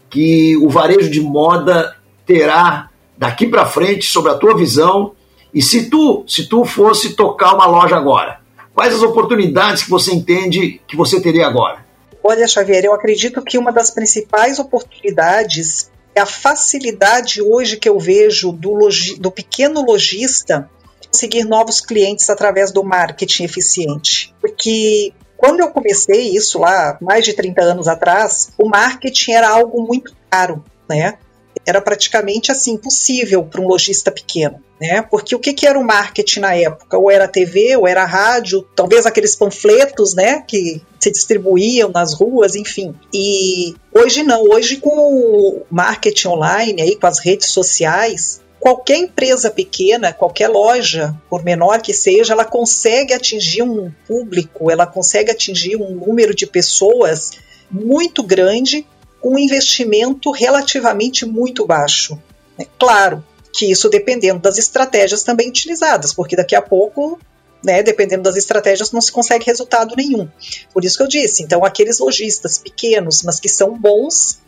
que 0.09 0.57
o 0.57 0.69
varejo 0.69 1.11
de 1.11 1.21
moda 1.21 1.95
terá 2.25 2.89
daqui 3.15 3.45
para 3.45 3.67
frente 3.67 4.07
sobre 4.07 4.31
a 4.31 4.35
tua 4.35 4.57
visão? 4.57 5.13
E 5.53 5.61
se 5.61 5.87
tu, 5.87 6.25
se 6.27 6.47
tu 6.47 6.65
fosse 6.65 7.15
tocar 7.15 7.53
uma 7.53 7.67
loja 7.67 7.95
agora, 7.95 8.39
quais 8.73 8.91
as 8.91 9.03
oportunidades 9.03 9.83
que 9.83 9.89
você 9.91 10.11
entende 10.11 10.81
que 10.87 10.97
você 10.97 11.21
teria 11.21 11.45
agora? 11.45 11.85
Olha, 12.23 12.47
Xavier, 12.47 12.85
eu 12.85 12.93
acredito 12.93 13.39
que 13.43 13.57
uma 13.57 13.71
das 13.71 13.91
principais 13.91 14.57
oportunidades 14.57 15.91
a 16.19 16.25
facilidade 16.25 17.41
hoje 17.41 17.77
que 17.77 17.89
eu 17.89 17.99
vejo 17.99 18.51
do, 18.51 18.87
do 19.19 19.31
pequeno 19.31 19.81
lojista 19.81 20.69
conseguir 21.11 21.43
novos 21.43 21.79
clientes 21.79 22.29
através 22.29 22.71
do 22.71 22.83
marketing 22.83 23.43
eficiente. 23.43 24.33
Porque 24.41 25.13
quando 25.37 25.59
eu 25.59 25.69
comecei 25.69 26.29
isso 26.29 26.59
lá, 26.59 26.97
mais 27.01 27.23
de 27.25 27.33
30 27.33 27.61
anos 27.61 27.87
atrás, 27.87 28.51
o 28.57 28.67
marketing 28.67 29.31
era 29.33 29.49
algo 29.49 29.85
muito 29.85 30.15
caro, 30.29 30.63
né? 30.89 31.17
Era 31.65 31.81
praticamente 31.81 32.51
assim 32.51 32.73
impossível 32.73 33.43
para 33.43 33.61
um 33.61 33.67
lojista 33.67 34.11
pequeno, 34.11 34.61
né? 34.79 35.01
Porque 35.01 35.35
o 35.35 35.39
que, 35.39 35.53
que 35.53 35.65
era 35.65 35.79
o 35.79 35.83
marketing 35.83 36.41
na 36.41 36.55
época? 36.55 36.97
Ou 36.97 37.09
era 37.09 37.27
TV, 37.27 37.77
ou 37.77 37.87
era 37.87 38.05
rádio, 38.05 38.67
talvez 38.75 39.05
aqueles 39.05 39.35
panfletos, 39.35 40.13
né, 40.13 40.43
que 40.45 40.81
se 40.99 41.11
distribuíam 41.11 41.89
nas 41.89 42.13
ruas, 42.13 42.55
enfim. 42.55 42.93
E 43.13 43.75
hoje 43.93 44.23
não, 44.23 44.43
hoje 44.43 44.77
com 44.77 44.89
o 44.89 45.61
marketing 45.69 46.27
online 46.29 46.81
aí, 46.81 46.95
com 46.95 47.07
as 47.07 47.19
redes 47.19 47.49
sociais, 47.49 48.41
qualquer 48.63 48.97
empresa 48.97 49.51
pequena, 49.51 50.13
qualquer 50.13 50.47
loja, 50.47 51.13
por 51.29 51.43
menor 51.43 51.81
que 51.81 51.93
seja, 51.93 52.31
ela 52.31 52.45
consegue 52.45 53.13
atingir 53.13 53.61
um 53.61 53.91
público, 54.07 54.71
ela 54.71 54.87
consegue 54.87 55.29
atingir 55.29 55.75
um 55.75 55.91
número 55.95 56.33
de 56.33 56.47
pessoas 56.47 57.31
muito 57.69 58.23
grande 58.23 58.87
com 59.23 59.35
um 59.35 59.39
investimento 59.39 60.31
relativamente 60.31 61.25
muito 61.25 61.65
baixo. 61.65 62.21
É 62.59 62.67
claro 62.77 63.23
que 63.53 63.71
isso 63.71 63.87
dependendo 63.87 64.41
das 64.41 64.57
estratégias 64.57 65.23
também 65.23 65.47
utilizadas, 65.47 66.13
porque 66.13 66.35
daqui 66.35 66.53
a 66.53 66.61
pouco 66.61 67.17
né, 67.63 67.81
dependendo 67.81 68.23
das 68.23 68.35
estratégias, 68.35 68.91
não 68.91 68.99
se 68.99 69.09
consegue 69.09 69.45
resultado 69.45 69.95
nenhum. 69.95 70.27
Por 70.73 70.83
isso 70.83 70.97
que 70.97 71.03
eu 71.03 71.07
disse, 71.07 71.43
então 71.43 71.63
aqueles 71.63 71.97
lojistas 71.99 72.57
pequenos, 72.57 73.23
mas 73.23 73.39
que 73.39 73.47
são 73.47 73.79
bons, 73.79 74.39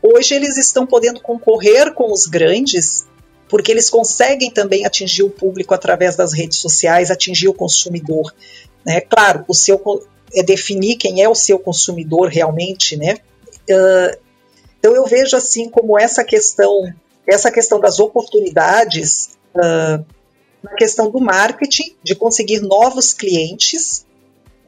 hoje 0.00 0.36
eles 0.36 0.56
estão 0.56 0.86
podendo 0.86 1.20
concorrer 1.20 1.92
com 1.92 2.12
os 2.12 2.26
grandes, 2.26 3.08
porque 3.48 3.72
eles 3.72 3.90
conseguem 3.90 4.52
também 4.52 4.86
atingir 4.86 5.24
o 5.24 5.30
público 5.30 5.74
através 5.74 6.14
das 6.14 6.32
redes 6.32 6.58
sociais, 6.58 7.10
atingir 7.10 7.48
o 7.48 7.54
consumidor. 7.54 8.32
Né? 8.86 9.00
Claro, 9.00 9.44
o 9.48 9.54
seu 9.54 9.82
é 10.32 10.44
definir 10.44 10.94
quem 10.94 11.20
é 11.20 11.28
o 11.28 11.34
seu 11.34 11.58
consumidor 11.58 12.28
realmente, 12.28 12.96
né? 12.96 13.18
Uh, 13.68 14.18
então 14.78 14.94
eu 14.94 15.04
vejo 15.06 15.36
assim 15.36 15.68
como 15.68 15.98
essa 15.98 16.24
questão, 16.24 16.92
essa 17.26 17.50
questão 17.50 17.78
das 17.78 18.00
oportunidades 18.00 19.38
uh, 19.54 20.04
na 20.62 20.74
questão 20.76 21.10
do 21.10 21.20
marketing, 21.20 21.96
de 22.02 22.14
conseguir 22.14 22.60
novos 22.60 23.12
clientes, 23.12 24.04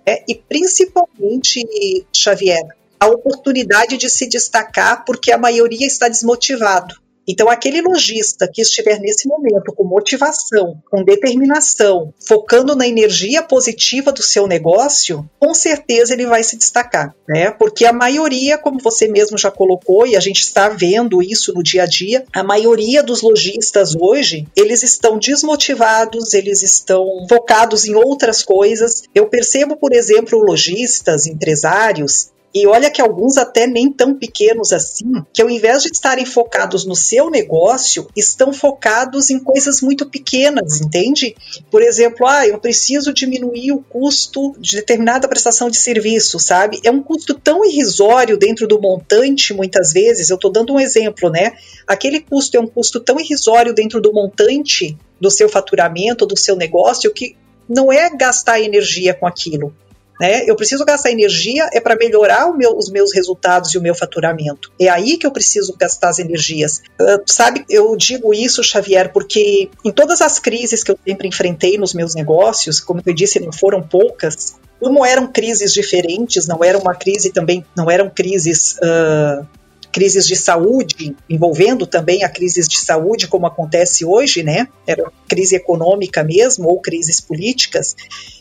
né, 0.06 0.18
e 0.28 0.34
principalmente, 0.34 1.66
Xavier, 2.14 2.62
a 2.98 3.08
oportunidade 3.08 3.96
de 3.96 4.08
se 4.08 4.28
destacar 4.28 5.04
porque 5.04 5.32
a 5.32 5.38
maioria 5.38 5.86
está 5.86 6.08
desmotivado. 6.08 6.94
Então, 7.26 7.48
aquele 7.48 7.80
lojista 7.80 8.48
que 8.52 8.62
estiver 8.62 8.98
nesse 8.98 9.28
momento 9.28 9.72
com 9.72 9.84
motivação, 9.84 10.82
com 10.90 11.04
determinação, 11.04 12.12
focando 12.26 12.74
na 12.74 12.86
energia 12.86 13.42
positiva 13.42 14.10
do 14.10 14.22
seu 14.22 14.46
negócio, 14.46 15.28
com 15.38 15.54
certeza 15.54 16.12
ele 16.12 16.26
vai 16.26 16.42
se 16.42 16.56
destacar, 16.56 17.14
né? 17.28 17.50
Porque 17.50 17.84
a 17.84 17.92
maioria, 17.92 18.58
como 18.58 18.80
você 18.80 19.06
mesmo 19.06 19.38
já 19.38 19.50
colocou, 19.50 20.06
e 20.06 20.16
a 20.16 20.20
gente 20.20 20.40
está 20.40 20.68
vendo 20.68 21.22
isso 21.22 21.52
no 21.54 21.62
dia 21.62 21.84
a 21.84 21.86
dia, 21.86 22.24
a 22.32 22.42
maioria 22.42 23.02
dos 23.02 23.22
lojistas 23.22 23.94
hoje, 23.94 24.46
eles 24.56 24.82
estão 24.82 25.18
desmotivados, 25.18 26.34
eles 26.34 26.62
estão 26.62 27.26
focados 27.28 27.84
em 27.84 27.94
outras 27.94 28.42
coisas. 28.42 29.04
Eu 29.14 29.26
percebo, 29.26 29.76
por 29.76 29.92
exemplo, 29.92 30.38
lojistas, 30.38 31.26
empresários, 31.26 32.30
e 32.54 32.66
olha 32.66 32.90
que 32.90 33.00
alguns 33.00 33.38
até 33.38 33.66
nem 33.66 33.90
tão 33.90 34.14
pequenos 34.14 34.72
assim, 34.72 35.24
que 35.32 35.40
ao 35.40 35.48
invés 35.48 35.82
de 35.82 35.88
estarem 35.88 36.26
focados 36.26 36.84
no 36.84 36.94
seu 36.94 37.30
negócio, 37.30 38.06
estão 38.14 38.52
focados 38.52 39.30
em 39.30 39.38
coisas 39.38 39.80
muito 39.80 40.06
pequenas, 40.06 40.80
entende? 40.80 41.34
Por 41.70 41.82
exemplo, 41.82 42.26
ah, 42.26 42.46
eu 42.46 42.58
preciso 42.58 43.12
diminuir 43.12 43.72
o 43.72 43.82
custo 43.82 44.54
de 44.58 44.76
determinada 44.76 45.26
prestação 45.26 45.70
de 45.70 45.78
serviço, 45.78 46.38
sabe? 46.38 46.80
É 46.84 46.90
um 46.90 47.02
custo 47.02 47.34
tão 47.34 47.64
irrisório 47.64 48.36
dentro 48.36 48.66
do 48.66 48.80
montante, 48.80 49.54
muitas 49.54 49.92
vezes. 49.92 50.28
Eu 50.28 50.36
estou 50.36 50.52
dando 50.52 50.74
um 50.74 50.80
exemplo, 50.80 51.30
né? 51.30 51.52
Aquele 51.86 52.20
custo 52.20 52.56
é 52.56 52.60
um 52.60 52.66
custo 52.66 53.00
ttão 53.00 53.18
irrisório 53.18 53.72
dentro 53.74 54.00
do 54.00 54.12
montante 54.12 54.96
do 55.20 55.30
seu 55.30 55.48
faturamento, 55.48 56.26
do 56.26 56.36
seu 56.36 56.56
negócio, 56.56 57.12
que 57.12 57.36
não 57.68 57.92
é 57.92 58.10
gastar 58.10 58.60
energia 58.60 59.14
com 59.14 59.26
aquilo. 59.26 59.74
Né? 60.20 60.44
Eu 60.46 60.54
preciso 60.56 60.84
gastar 60.84 61.10
energia 61.10 61.68
é 61.72 61.80
para 61.80 61.96
melhorar 61.96 62.52
meu, 62.52 62.76
os 62.76 62.90
meus 62.90 63.12
resultados 63.12 63.74
e 63.74 63.78
o 63.78 63.82
meu 63.82 63.94
faturamento. 63.94 64.72
É 64.80 64.88
aí 64.88 65.16
que 65.16 65.26
eu 65.26 65.30
preciso 65.30 65.74
gastar 65.76 66.10
as 66.10 66.18
energias. 66.18 66.82
Uh, 67.00 67.22
sabe, 67.26 67.64
eu 67.68 67.96
digo 67.96 68.32
isso, 68.32 68.62
Xavier, 68.62 69.12
porque 69.12 69.68
em 69.84 69.90
todas 69.90 70.20
as 70.20 70.38
crises 70.38 70.84
que 70.84 70.92
eu 70.92 70.98
sempre 71.06 71.28
enfrentei 71.28 71.78
nos 71.78 71.94
meus 71.94 72.14
negócios, 72.14 72.80
como 72.80 73.02
eu 73.04 73.14
disse, 73.14 73.40
não 73.40 73.52
foram 73.52 73.82
poucas, 73.82 74.54
como 74.78 75.06
eram 75.06 75.28
crises 75.28 75.72
diferentes, 75.72 76.46
não 76.46 76.62
era 76.62 76.76
uma 76.76 76.94
crise 76.94 77.30
também, 77.30 77.64
não 77.76 77.90
eram 77.90 78.10
crises 78.10 78.76
uh, 78.78 79.46
crises 79.92 80.26
de 80.26 80.34
saúde, 80.34 81.14
envolvendo 81.28 81.86
também 81.86 82.24
a 82.24 82.28
crise 82.28 82.66
de 82.66 82.78
saúde, 82.78 83.28
como 83.28 83.46
acontece 83.46 84.04
hoje, 84.04 84.42
né? 84.42 84.66
Era 84.86 85.12
crise 85.28 85.54
econômica 85.54 86.24
mesmo, 86.24 86.68
ou 86.68 86.80
crises 86.80 87.20
políticas. 87.20 87.94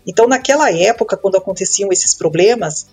Então, 0.08 0.28
naquela 0.28 0.72
época, 0.72 1.18
quando 1.18 1.36
aconteciam 1.36 1.92
esses 1.92 2.14
problemas, 2.14 2.88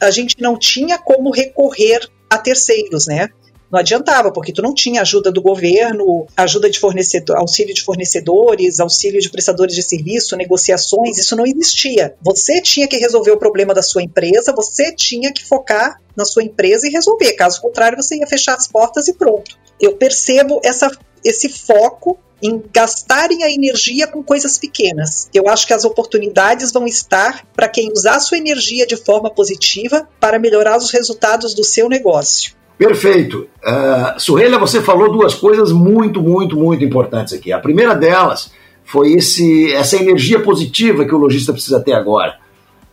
a 0.00 0.10
gente 0.10 0.36
não 0.40 0.58
tinha 0.58 0.98
como 0.98 1.30
recorrer 1.30 2.06
a 2.28 2.36
terceiros, 2.36 3.06
né? 3.06 3.30
Não 3.70 3.80
adiantava, 3.80 4.30
porque 4.30 4.52
tu 4.52 4.62
não 4.62 4.72
tinha 4.72 5.00
ajuda 5.00 5.32
do 5.32 5.42
governo, 5.42 6.26
ajuda 6.36 6.70
de 6.70 6.78
fornecedor, 6.78 7.36
auxílio 7.36 7.74
de 7.74 7.82
fornecedores, 7.82 8.78
auxílio 8.78 9.20
de 9.20 9.28
prestadores 9.28 9.74
de 9.74 9.82
serviço, 9.82 10.36
negociações, 10.36 11.18
isso 11.18 11.34
não 11.34 11.44
existia. 11.44 12.14
Você 12.22 12.60
tinha 12.60 12.86
que 12.86 12.96
resolver 12.96 13.32
o 13.32 13.38
problema 13.38 13.74
da 13.74 13.82
sua 13.82 14.02
empresa, 14.02 14.54
você 14.54 14.94
tinha 14.94 15.32
que 15.32 15.44
focar 15.44 16.00
na 16.16 16.24
sua 16.24 16.44
empresa 16.44 16.86
e 16.86 16.90
resolver. 16.90 17.32
Caso 17.32 17.60
contrário, 17.60 18.00
você 18.00 18.16
ia 18.16 18.26
fechar 18.26 18.54
as 18.54 18.68
portas 18.68 19.08
e 19.08 19.14
pronto. 19.14 19.58
Eu 19.80 19.96
percebo 19.96 20.60
essa, 20.64 20.90
esse 21.24 21.48
foco 21.48 22.18
em 22.42 22.62
gastarem 22.72 23.42
a 23.42 23.50
energia 23.50 24.06
com 24.06 24.22
coisas 24.22 24.58
pequenas. 24.58 25.28
Eu 25.34 25.48
acho 25.48 25.66
que 25.66 25.72
as 25.72 25.84
oportunidades 25.84 26.70
vão 26.70 26.86
estar 26.86 27.46
para 27.54 27.68
quem 27.68 27.90
usar 27.90 28.20
sua 28.20 28.38
energia 28.38 28.86
de 28.86 28.96
forma 28.96 29.30
positiva 29.30 30.08
para 30.20 30.38
melhorar 30.38 30.76
os 30.76 30.90
resultados 30.90 31.54
do 31.54 31.64
seu 31.64 31.88
negócio. 31.88 32.54
Perfeito. 32.78 33.48
Uh, 33.64 34.58
você 34.60 34.82
falou 34.82 35.10
duas 35.10 35.34
coisas 35.34 35.72
muito, 35.72 36.20
muito, 36.20 36.56
muito 36.56 36.84
importantes 36.84 37.32
aqui. 37.32 37.52
A 37.52 37.58
primeira 37.58 37.94
delas 37.94 38.50
foi 38.84 39.12
esse, 39.12 39.72
essa 39.72 39.96
energia 39.96 40.40
positiva 40.40 41.04
que 41.04 41.14
o 41.14 41.18
lojista 41.18 41.52
precisa 41.52 41.80
ter 41.80 41.94
agora. 41.94 42.36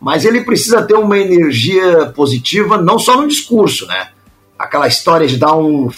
Mas 0.00 0.24
ele 0.24 0.42
precisa 0.42 0.82
ter 0.82 0.94
uma 0.94 1.18
energia 1.18 2.06
positiva 2.14 2.76
não 2.78 2.98
só 2.98 3.16
no 3.16 3.28
discurso, 3.28 3.86
né? 3.86 4.08
Aquela 4.58 4.88
história 4.88 5.26
de 5.26 5.36
dar 5.36 5.54
um, 5.56 5.88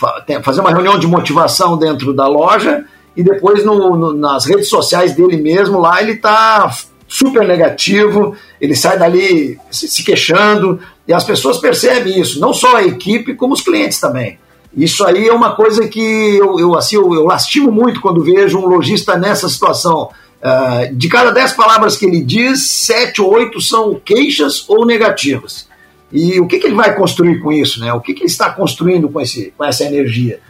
fazer 0.43 0.61
uma 0.61 0.71
reunião 0.71 0.99
de 0.99 1.07
motivação 1.07 1.79
dentro 1.79 2.13
da 2.13 2.27
loja 2.27 2.85
e 3.17 3.23
depois 3.23 3.65
no, 3.65 3.97
no, 3.97 4.13
nas 4.13 4.45
redes 4.45 4.69
sociais 4.69 5.15
dele 5.15 5.37
mesmo 5.37 5.79
lá 5.79 6.03
ele 6.03 6.13
está 6.13 6.71
super 7.09 7.47
negativo, 7.47 8.35
ele 8.61 8.75
sai 8.75 8.99
dali 8.99 9.59
se 9.71 10.03
queixando, 10.05 10.81
e 11.07 11.13
as 11.13 11.25
pessoas 11.25 11.59
percebem 11.59 12.21
isso, 12.21 12.41
não 12.41 12.53
só 12.53 12.77
a 12.77 12.85
equipe, 12.85 13.35
como 13.35 13.55
os 13.55 13.63
clientes 13.63 14.01
também. 14.01 14.39
Isso 14.77 15.05
aí 15.05 15.27
é 15.29 15.33
uma 15.33 15.55
coisa 15.55 15.89
que 15.89 16.37
eu, 16.37 16.59
eu 16.59 16.75
assim, 16.75 16.97
eu, 16.97 17.15
eu 17.15 17.25
lastimo 17.25 17.73
muito 17.73 18.01
quando 18.01 18.23
vejo 18.23 18.59
um 18.59 18.67
lojista 18.67 19.17
nessa 19.17 19.49
situação. 19.49 20.11
Uh, 20.37 20.95
de 20.95 21.09
cada 21.09 21.31
dez 21.31 21.53
palavras 21.53 21.97
que 21.97 22.05
ele 22.05 22.21
diz, 22.21 22.67
sete 22.67 23.23
ou 23.23 23.33
oito 23.33 23.61
são 23.61 23.95
queixas 23.95 24.69
ou 24.69 24.85
negativas. 24.85 25.67
E 26.13 26.39
o 26.39 26.47
que, 26.47 26.59
que 26.59 26.67
ele 26.67 26.75
vai 26.75 26.95
construir 26.95 27.41
com 27.41 27.51
isso? 27.51 27.81
Né? 27.81 27.93
O 27.93 28.01
que, 28.01 28.13
que 28.13 28.21
ele 28.21 28.31
está 28.31 28.51
construindo 28.51 29.09
com, 29.09 29.21
esse, 29.21 29.53
com 29.57 29.65
essa 29.65 29.85
energia? 29.85 30.41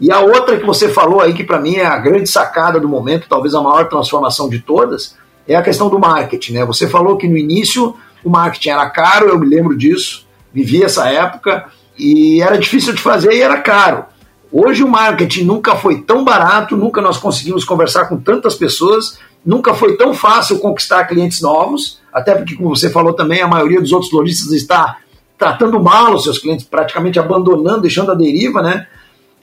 E 0.00 0.10
a 0.12 0.20
outra 0.20 0.58
que 0.58 0.66
você 0.66 0.88
falou 0.88 1.20
aí, 1.20 1.32
que 1.32 1.44
para 1.44 1.60
mim 1.60 1.76
é 1.76 1.86
a 1.86 1.98
grande 1.98 2.28
sacada 2.28 2.78
do 2.78 2.88
momento, 2.88 3.26
talvez 3.28 3.54
a 3.54 3.60
maior 3.60 3.88
transformação 3.88 4.48
de 4.48 4.58
todas, 4.58 5.16
é 5.46 5.56
a 5.56 5.62
questão 5.62 5.88
do 5.88 5.98
marketing. 5.98 6.54
Né? 6.54 6.64
Você 6.64 6.88
falou 6.88 7.16
que 7.16 7.26
no 7.26 7.36
início 7.36 7.94
o 8.24 8.30
marketing 8.30 8.70
era 8.70 8.88
caro, 8.90 9.28
eu 9.28 9.38
me 9.38 9.46
lembro 9.46 9.76
disso, 9.76 10.26
vivi 10.52 10.82
essa 10.82 11.08
época, 11.08 11.66
e 11.98 12.40
era 12.40 12.56
difícil 12.56 12.94
de 12.94 13.00
fazer 13.00 13.32
e 13.32 13.42
era 13.42 13.60
caro. 13.60 14.04
Hoje 14.50 14.82
o 14.82 14.88
marketing 14.88 15.44
nunca 15.44 15.76
foi 15.76 16.00
tão 16.00 16.24
barato, 16.24 16.76
nunca 16.76 17.02
nós 17.02 17.18
conseguimos 17.18 17.64
conversar 17.64 18.06
com 18.06 18.16
tantas 18.16 18.54
pessoas, 18.54 19.18
nunca 19.44 19.74
foi 19.74 19.96
tão 19.96 20.14
fácil 20.14 20.58
conquistar 20.58 21.04
clientes 21.04 21.42
novos, 21.42 22.00
até 22.12 22.34
porque, 22.34 22.56
como 22.56 22.74
você 22.74 22.88
falou 22.88 23.12
também, 23.12 23.42
a 23.42 23.48
maioria 23.48 23.80
dos 23.80 23.92
outros 23.92 24.10
lojistas 24.10 24.52
está 24.52 24.98
tratando 25.36 25.78
mal 25.80 26.14
os 26.14 26.24
seus 26.24 26.38
clientes, 26.38 26.64
praticamente 26.64 27.18
abandonando, 27.18 27.82
deixando 27.82 28.10
a 28.10 28.14
deriva, 28.14 28.62
né? 28.62 28.86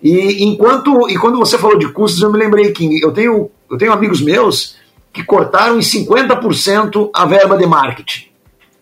E 0.01 0.43
enquanto 0.43 1.09
e 1.09 1.17
quando 1.17 1.37
você 1.37 1.57
falou 1.57 1.77
de 1.77 1.87
custos, 1.89 2.21
eu 2.21 2.31
me 2.31 2.37
lembrei 2.37 2.71
que 2.71 3.01
eu 3.01 3.13
tenho, 3.13 3.49
eu 3.69 3.77
tenho 3.77 3.93
amigos 3.93 4.21
meus 4.21 4.75
que 5.13 5.23
cortaram 5.23 5.77
em 5.77 5.81
50% 5.81 7.11
a 7.13 7.25
verba 7.25 7.57
de 7.57 7.65
marketing 7.65 8.34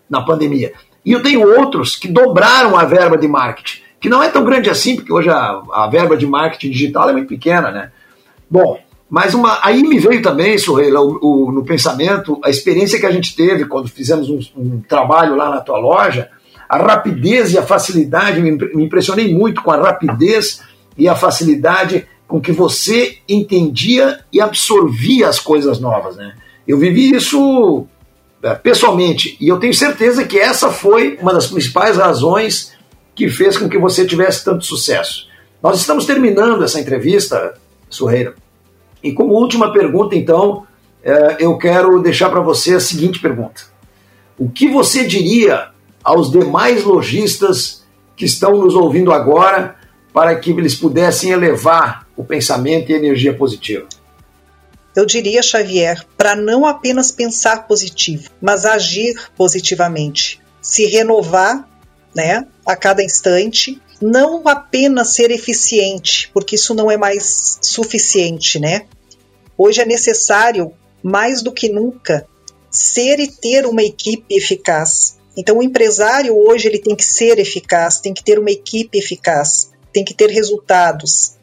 na 0.08 0.22
pandemia. 0.22 0.72
E 1.04 1.12
eu 1.12 1.22
tenho 1.22 1.46
outros 1.58 1.96
que 1.96 2.08
dobraram 2.08 2.76
a 2.76 2.84
verba 2.84 3.16
de 3.16 3.28
marketing, 3.28 3.80
que 4.00 4.08
não 4.08 4.22
é 4.22 4.28
tão 4.28 4.44
grande 4.44 4.70
assim, 4.70 4.96
porque 4.96 5.12
hoje 5.12 5.28
a, 5.28 5.62
a 5.72 5.88
verba 5.90 6.16
de 6.16 6.26
marketing 6.26 6.70
digital 6.70 7.10
é 7.10 7.12
muito 7.12 7.28
pequena, 7.28 7.70
né? 7.70 7.90
Bom, 8.50 8.78
mas 9.08 9.34
uma, 9.34 9.60
aí 9.62 9.82
me 9.82 9.98
veio 9.98 10.22
também, 10.22 10.58
Sorreila, 10.58 11.00
no 11.00 11.64
pensamento, 11.64 12.40
a 12.44 12.50
experiência 12.50 12.98
que 12.98 13.06
a 13.06 13.10
gente 13.10 13.36
teve 13.36 13.66
quando 13.66 13.88
fizemos 13.88 14.28
um, 14.28 14.40
um, 14.56 14.80
trabalho 14.80 15.36
lá 15.36 15.50
na 15.50 15.60
tua 15.60 15.78
loja, 15.78 16.30
a 16.68 16.78
rapidez 16.78 17.52
e 17.52 17.58
a 17.58 17.62
facilidade, 17.62 18.40
me, 18.40 18.52
me 18.52 18.84
impressionei 18.84 19.32
muito 19.32 19.62
com 19.62 19.70
a 19.70 19.76
rapidez 19.76 20.62
e 20.96 21.08
a 21.08 21.14
facilidade 21.14 22.06
com 22.26 22.40
que 22.40 22.52
você 22.52 23.18
entendia 23.28 24.20
e 24.32 24.40
absorvia 24.40 25.28
as 25.28 25.38
coisas 25.38 25.78
novas, 25.78 26.16
né? 26.16 26.34
Eu 26.66 26.78
vivi 26.78 27.14
isso 27.14 27.86
pessoalmente. 28.52 29.36
E 29.40 29.48
eu 29.48 29.58
tenho 29.58 29.72
certeza 29.72 30.24
que 30.24 30.38
essa 30.38 30.70
foi 30.70 31.18
uma 31.20 31.32
das 31.32 31.46
principais 31.46 31.96
razões 31.96 32.74
que 33.14 33.28
fez 33.28 33.56
com 33.56 33.68
que 33.68 33.78
você 33.78 34.04
tivesse 34.04 34.44
tanto 34.44 34.64
sucesso. 34.64 35.28
Nós 35.62 35.78
estamos 35.78 36.04
terminando 36.04 36.62
essa 36.62 36.80
entrevista, 36.80 37.54
Sorreira. 37.88 38.34
E 39.02 39.12
como 39.12 39.34
última 39.34 39.72
pergunta, 39.72 40.16
então, 40.16 40.66
é, 41.02 41.36
eu 41.38 41.56
quero 41.56 42.02
deixar 42.02 42.28
para 42.28 42.40
você 42.40 42.74
a 42.74 42.80
seguinte 42.80 43.20
pergunta: 43.20 43.62
O 44.38 44.50
que 44.50 44.68
você 44.68 45.06
diria 45.06 45.68
aos 46.02 46.30
demais 46.30 46.84
lojistas 46.84 47.84
que 48.16 48.24
estão 48.24 48.58
nos 48.58 48.74
ouvindo 48.74 49.12
agora 49.12 49.76
para 50.12 50.34
que 50.36 50.50
eles 50.50 50.74
pudessem 50.74 51.30
elevar 51.30 52.06
o 52.16 52.24
pensamento 52.24 52.90
e 52.90 52.94
a 52.94 52.98
energia 52.98 53.32
positiva? 53.32 53.86
Eu 54.94 55.04
diria, 55.04 55.42
Xavier, 55.42 56.04
para 56.16 56.36
não 56.36 56.64
apenas 56.64 57.10
pensar 57.10 57.66
positivo, 57.66 58.30
mas 58.40 58.64
agir 58.64 59.30
positivamente, 59.36 60.40
se 60.62 60.86
renovar, 60.86 61.68
né, 62.14 62.46
a 62.64 62.76
cada 62.76 63.02
instante, 63.02 63.80
não 64.00 64.46
apenas 64.46 65.08
ser 65.08 65.30
eficiente, 65.30 66.30
porque 66.32 66.54
isso 66.54 66.74
não 66.74 66.90
é 66.90 66.96
mais 66.96 67.58
suficiente, 67.60 68.58
né? 68.58 68.86
Hoje 69.58 69.80
é 69.80 69.84
necessário 69.84 70.72
mais 71.02 71.42
do 71.42 71.52
que 71.52 71.68
nunca 71.68 72.26
ser 72.70 73.18
e 73.20 73.28
ter 73.28 73.66
uma 73.66 73.82
equipe 73.82 74.34
eficaz. 74.34 75.18
Então 75.36 75.58
o 75.58 75.62
empresário 75.62 76.36
hoje 76.36 76.68
ele 76.68 76.78
tem 76.78 76.94
que 76.94 77.04
ser 77.04 77.38
eficaz, 77.38 78.00
tem 78.00 78.14
que 78.14 78.22
ter 78.22 78.38
uma 78.38 78.50
equipe 78.50 78.98
eficaz, 78.98 79.70
tem 79.92 80.04
que 80.04 80.14
ter 80.14 80.30
resultados. 80.30 81.34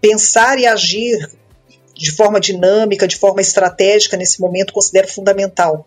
Pensar 0.00 0.58
e 0.58 0.66
agir 0.66 1.30
de 2.00 2.10
forma 2.12 2.40
dinâmica, 2.40 3.06
de 3.06 3.16
forma 3.16 3.42
estratégica 3.42 4.16
nesse 4.16 4.40
momento, 4.40 4.72
considero 4.72 5.06
fundamental. 5.06 5.84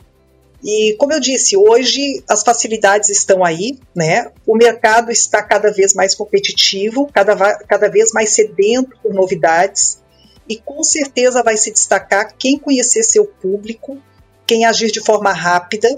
E 0.64 0.96
como 1.00 1.12
eu 1.12 1.20
disse, 1.20 1.58
hoje 1.58 2.24
as 2.30 2.44
facilidades 2.44 3.10
estão 3.10 3.44
aí, 3.44 3.80
né? 3.96 4.32
O 4.46 4.56
mercado 4.56 5.12
está 5.12 5.42
cada 5.42 5.72
vez 5.72 5.96
mais 5.96 6.14
competitivo, 6.14 7.10
cada, 7.12 7.36
cada 7.66 7.90
vez 7.90 8.12
mais 8.14 8.30
sedento 8.30 8.96
por 9.02 9.12
novidades, 9.12 10.02
e 10.48 10.56
com 10.58 10.84
certeza 10.84 11.42
vai 11.42 11.58
se 11.58 11.72
destacar 11.72 12.36
quem 12.38 12.60
conhecer 12.60 13.02
seu 13.02 13.26
público, 13.26 13.98
quem 14.46 14.66
agir 14.66 14.92
de 14.92 15.04
forma 15.04 15.34
rápida, 15.34 15.98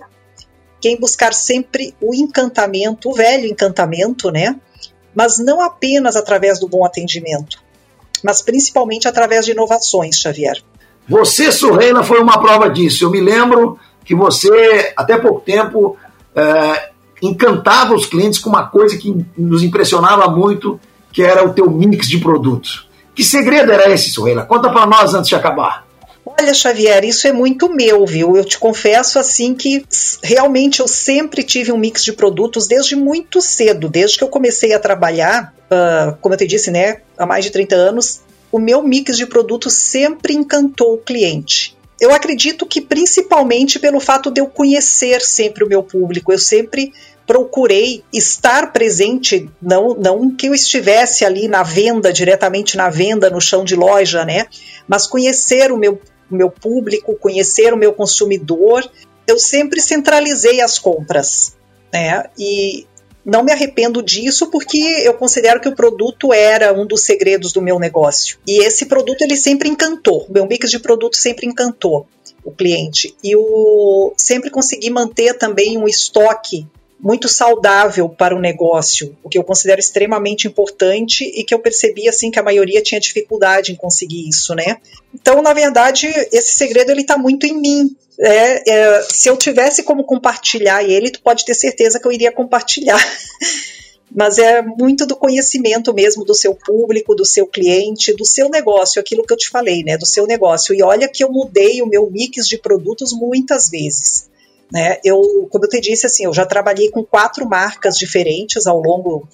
quem 0.79 0.97
buscar 0.97 1.33
sempre 1.33 1.93
o 1.99 2.15
encantamento, 2.15 3.09
o 3.09 3.13
velho 3.13 3.47
encantamento, 3.47 4.31
né? 4.31 4.55
Mas 5.13 5.37
não 5.37 5.61
apenas 5.61 6.15
através 6.15 6.57
do 6.59 6.69
bom 6.69 6.85
atendimento, 6.85 7.64
mas 8.23 8.41
principalmente 8.41 9.07
através 9.07 9.45
de 9.45 9.51
inovações, 9.51 10.19
Xavier. 10.19 10.61
Você, 11.07 11.51
Surreina, 11.51 12.03
foi 12.03 12.19
uma 12.19 12.39
prova 12.39 12.69
disso. 12.69 13.03
Eu 13.03 13.11
me 13.11 13.21
lembro 13.21 13.77
que 14.03 14.15
você, 14.15 14.93
até 14.97 15.17
pouco 15.17 15.41
tempo, 15.41 15.97
é, 16.35 16.89
encantava 17.21 17.93
os 17.93 18.05
clientes 18.05 18.39
com 18.39 18.49
uma 18.49 18.67
coisa 18.67 18.97
que 18.97 19.25
nos 19.37 19.63
impressionava 19.63 20.27
muito, 20.27 20.79
que 21.11 21.21
era 21.21 21.45
o 21.45 21.53
teu 21.53 21.69
mix 21.69 22.07
de 22.07 22.17
produtos. 22.17 22.89
Que 23.13 23.23
segredo 23.23 23.71
era 23.71 23.89
esse, 23.89 24.09
Surreina? 24.09 24.43
Conta 24.43 24.69
para 24.69 24.85
nós 24.85 25.13
antes 25.13 25.29
de 25.29 25.35
acabar. 25.35 25.84
Olha, 26.37 26.53
Xavier, 26.53 27.05
isso 27.05 27.27
é 27.27 27.31
muito 27.31 27.73
meu, 27.73 28.05
viu? 28.05 28.35
Eu 28.35 28.43
te 28.43 28.59
confesso 28.59 29.17
assim 29.17 29.55
que 29.55 29.85
realmente 30.21 30.81
eu 30.81 30.87
sempre 30.87 31.43
tive 31.43 31.71
um 31.71 31.77
mix 31.77 32.03
de 32.03 32.11
produtos 32.11 32.67
desde 32.67 32.95
muito 32.95 33.41
cedo, 33.41 33.87
desde 33.87 34.17
que 34.17 34.23
eu 34.23 34.27
comecei 34.27 34.73
a 34.73 34.79
trabalhar, 34.79 35.53
uh, 35.71 36.15
como 36.19 36.35
eu 36.35 36.37
te 36.37 36.45
disse, 36.45 36.69
né, 36.69 37.01
há 37.17 37.25
mais 37.25 37.45
de 37.45 37.51
30 37.51 37.75
anos, 37.75 38.21
o 38.51 38.59
meu 38.59 38.83
mix 38.83 39.17
de 39.17 39.25
produtos 39.25 39.73
sempre 39.73 40.33
encantou 40.33 40.95
o 40.95 40.97
cliente. 40.97 41.75
Eu 41.99 42.13
acredito 42.13 42.65
que 42.65 42.81
principalmente 42.81 43.79
pelo 43.79 44.01
fato 44.01 44.29
de 44.29 44.41
eu 44.41 44.47
conhecer 44.47 45.21
sempre 45.21 45.63
o 45.63 45.67
meu 45.67 45.81
público, 45.81 46.33
eu 46.33 46.39
sempre 46.39 46.91
procurei 47.25 48.03
estar 48.13 48.71
presente, 48.71 49.49
não, 49.61 49.95
não 49.95 50.29
que 50.29 50.47
eu 50.47 50.53
estivesse 50.53 51.25
ali 51.25 51.47
na 51.47 51.63
venda, 51.63 52.13
diretamente 52.13 52.77
na 52.77 52.89
venda, 52.89 53.29
no 53.29 53.41
chão 53.41 53.63
de 53.63 53.75
loja, 53.75 54.23
né? 54.25 54.45
Mas 54.87 55.07
conhecer 55.07 55.71
o 55.71 55.77
meu 55.77 55.99
o 56.29 56.35
meu 56.35 56.49
público, 56.49 57.15
conhecer 57.15 57.73
o 57.73 57.77
meu 57.77 57.93
consumidor. 57.93 58.89
Eu 59.27 59.37
sempre 59.39 59.81
centralizei 59.81 60.61
as 60.61 60.77
compras, 60.77 61.55
né? 61.91 62.25
E 62.37 62.85
não 63.25 63.43
me 63.43 63.51
arrependo 63.51 64.03
disso 64.03 64.51
porque 64.51 64.77
eu 64.77 65.15
considero 65.15 65.59
que 65.59 65.67
o 65.67 65.75
produto 65.75 66.31
era 66.31 66.71
um 66.71 66.85
dos 66.85 67.01
segredos 67.01 67.51
do 67.51 67.61
meu 67.61 67.79
negócio. 67.79 68.37
E 68.47 68.63
esse 68.63 68.85
produto 68.85 69.21
ele 69.21 69.35
sempre 69.35 69.67
encantou. 69.67 70.27
Meu 70.29 70.45
mix 70.45 70.69
de 70.69 70.79
produto 70.79 71.17
sempre 71.17 71.47
encantou 71.47 72.07
o 72.43 72.51
cliente. 72.51 73.15
E 73.23 73.35
o 73.35 74.13
sempre 74.15 74.51
consegui 74.51 74.91
manter 74.91 75.33
também 75.33 75.77
um 75.77 75.87
estoque 75.87 76.67
muito 76.99 77.27
saudável 77.27 78.09
para 78.09 78.35
o 78.35 78.39
negócio, 78.39 79.15
o 79.23 79.29
que 79.29 79.37
eu 79.37 79.43
considero 79.43 79.79
extremamente 79.79 80.47
importante 80.47 81.23
e 81.23 81.43
que 81.43 81.53
eu 81.53 81.59
percebi 81.59 82.07
assim 82.07 82.31
que 82.31 82.39
a 82.39 82.43
maioria 82.43 82.81
tinha 82.81 82.99
dificuldade 82.99 83.71
em 83.71 83.75
conseguir 83.75 84.27
isso, 84.27 84.55
né? 84.55 84.77
Então, 85.13 85.41
na 85.41 85.53
verdade, 85.53 86.07
esse 86.31 86.55
segredo 86.55 86.91
ele 86.91 87.01
está 87.01 87.17
muito 87.17 87.45
em 87.45 87.53
mim. 87.59 87.95
É, 88.19 88.71
é, 88.71 89.01
se 89.03 89.29
eu 89.29 89.35
tivesse 89.35 89.83
como 89.83 90.05
compartilhar 90.05 90.83
ele, 90.83 91.11
tu 91.11 91.21
pode 91.21 91.43
ter 91.45 91.53
certeza 91.53 91.99
que 91.99 92.07
eu 92.07 92.11
iria 92.11 92.31
compartilhar. 92.31 92.99
Mas 94.09 94.37
é 94.37 94.61
muito 94.61 95.05
do 95.05 95.15
conhecimento 95.15 95.93
mesmo 95.93 96.23
do 96.23 96.33
seu 96.33 96.55
público, 96.55 97.13
do 97.13 97.25
seu 97.25 97.45
cliente, 97.45 98.13
do 98.13 98.23
seu 98.23 98.49
negócio, 98.49 98.99
aquilo 98.99 99.25
que 99.25 99.33
eu 99.33 99.37
te 99.37 99.49
falei, 99.49 99.83
né? 99.83 99.97
Do 99.97 100.05
seu 100.05 100.25
negócio. 100.25 100.73
E 100.73 100.81
olha 100.81 101.09
que 101.09 101.23
eu 101.23 101.29
mudei 101.29 101.81
o 101.81 101.87
meu 101.87 102.09
mix 102.09 102.47
de 102.47 102.57
produtos 102.57 103.11
muitas 103.11 103.69
vezes. 103.69 104.29
Né? 104.71 104.97
Eu, 105.03 105.47
como 105.49 105.65
eu 105.65 105.69
te 105.69 105.79
disse, 105.79 106.05
assim, 106.05 106.25
eu 106.25 106.33
já 106.33 106.45
trabalhei 106.45 106.89
com 106.89 107.03
quatro 107.03 107.47
marcas 107.47 107.95
diferentes 107.95 108.65
ao 108.65 108.81
longo, 108.81 109.27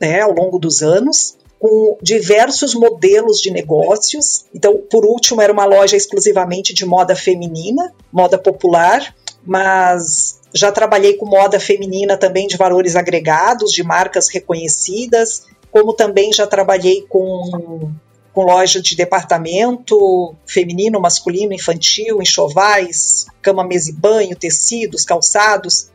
né, 0.00 0.20
ao 0.20 0.32
longo 0.32 0.58
dos 0.58 0.82
anos, 0.82 1.36
com 1.58 1.96
diversos 2.02 2.74
modelos 2.74 3.38
de 3.40 3.50
negócios. 3.50 4.46
Então, 4.54 4.80
por 4.90 5.04
último, 5.04 5.40
era 5.40 5.52
uma 5.52 5.64
loja 5.64 5.96
exclusivamente 5.96 6.72
de 6.72 6.84
moda 6.84 7.16
feminina, 7.16 7.92
moda 8.12 8.38
popular, 8.38 9.14
mas 9.44 10.40
já 10.52 10.70
trabalhei 10.72 11.14
com 11.14 11.26
moda 11.26 11.58
feminina 11.58 12.16
também 12.16 12.46
de 12.46 12.56
valores 12.56 12.96
agregados, 12.96 13.72
de 13.72 13.82
marcas 13.82 14.28
reconhecidas, 14.28 15.44
como 15.70 15.92
também 15.92 16.32
já 16.32 16.46
trabalhei 16.46 17.02
com 17.08 17.90
com 18.36 18.42
loja 18.42 18.82
de 18.82 18.94
departamento 18.94 20.34
feminino, 20.44 21.00
masculino, 21.00 21.54
infantil, 21.54 22.20
enxovais, 22.20 23.24
cama, 23.40 23.64
mesa 23.64 23.88
e 23.88 23.94
banho, 23.94 24.36
tecidos, 24.36 25.06
calçados. 25.06 25.88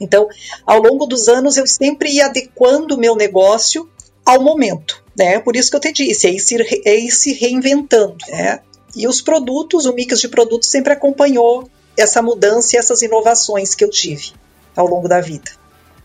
Então, 0.00 0.28
ao 0.64 0.80
longo 0.80 1.06
dos 1.06 1.26
anos, 1.26 1.56
eu 1.56 1.66
sempre 1.66 2.10
ia 2.10 2.26
adequando 2.26 2.94
o 2.94 2.98
meu 3.00 3.16
negócio 3.16 3.90
ao 4.24 4.40
momento. 4.40 5.02
Né? 5.18 5.40
Por 5.40 5.56
isso 5.56 5.72
que 5.72 5.76
eu 5.76 5.80
te 5.80 5.92
disse, 5.92 6.28
é 6.28 6.30
ir 6.30 6.38
se, 6.38 6.82
é 6.86 6.94
ir 7.00 7.10
se 7.10 7.32
reinventando. 7.32 8.18
Né? 8.28 8.60
E 8.94 9.08
os 9.08 9.20
produtos, 9.20 9.84
o 9.84 9.92
mix 9.92 10.20
de 10.20 10.28
produtos 10.28 10.68
sempre 10.68 10.92
acompanhou 10.92 11.68
essa 11.96 12.22
mudança 12.22 12.76
e 12.76 12.78
essas 12.78 13.02
inovações 13.02 13.74
que 13.74 13.82
eu 13.82 13.90
tive 13.90 14.34
ao 14.76 14.86
longo 14.86 15.08
da 15.08 15.20
vida. 15.20 15.50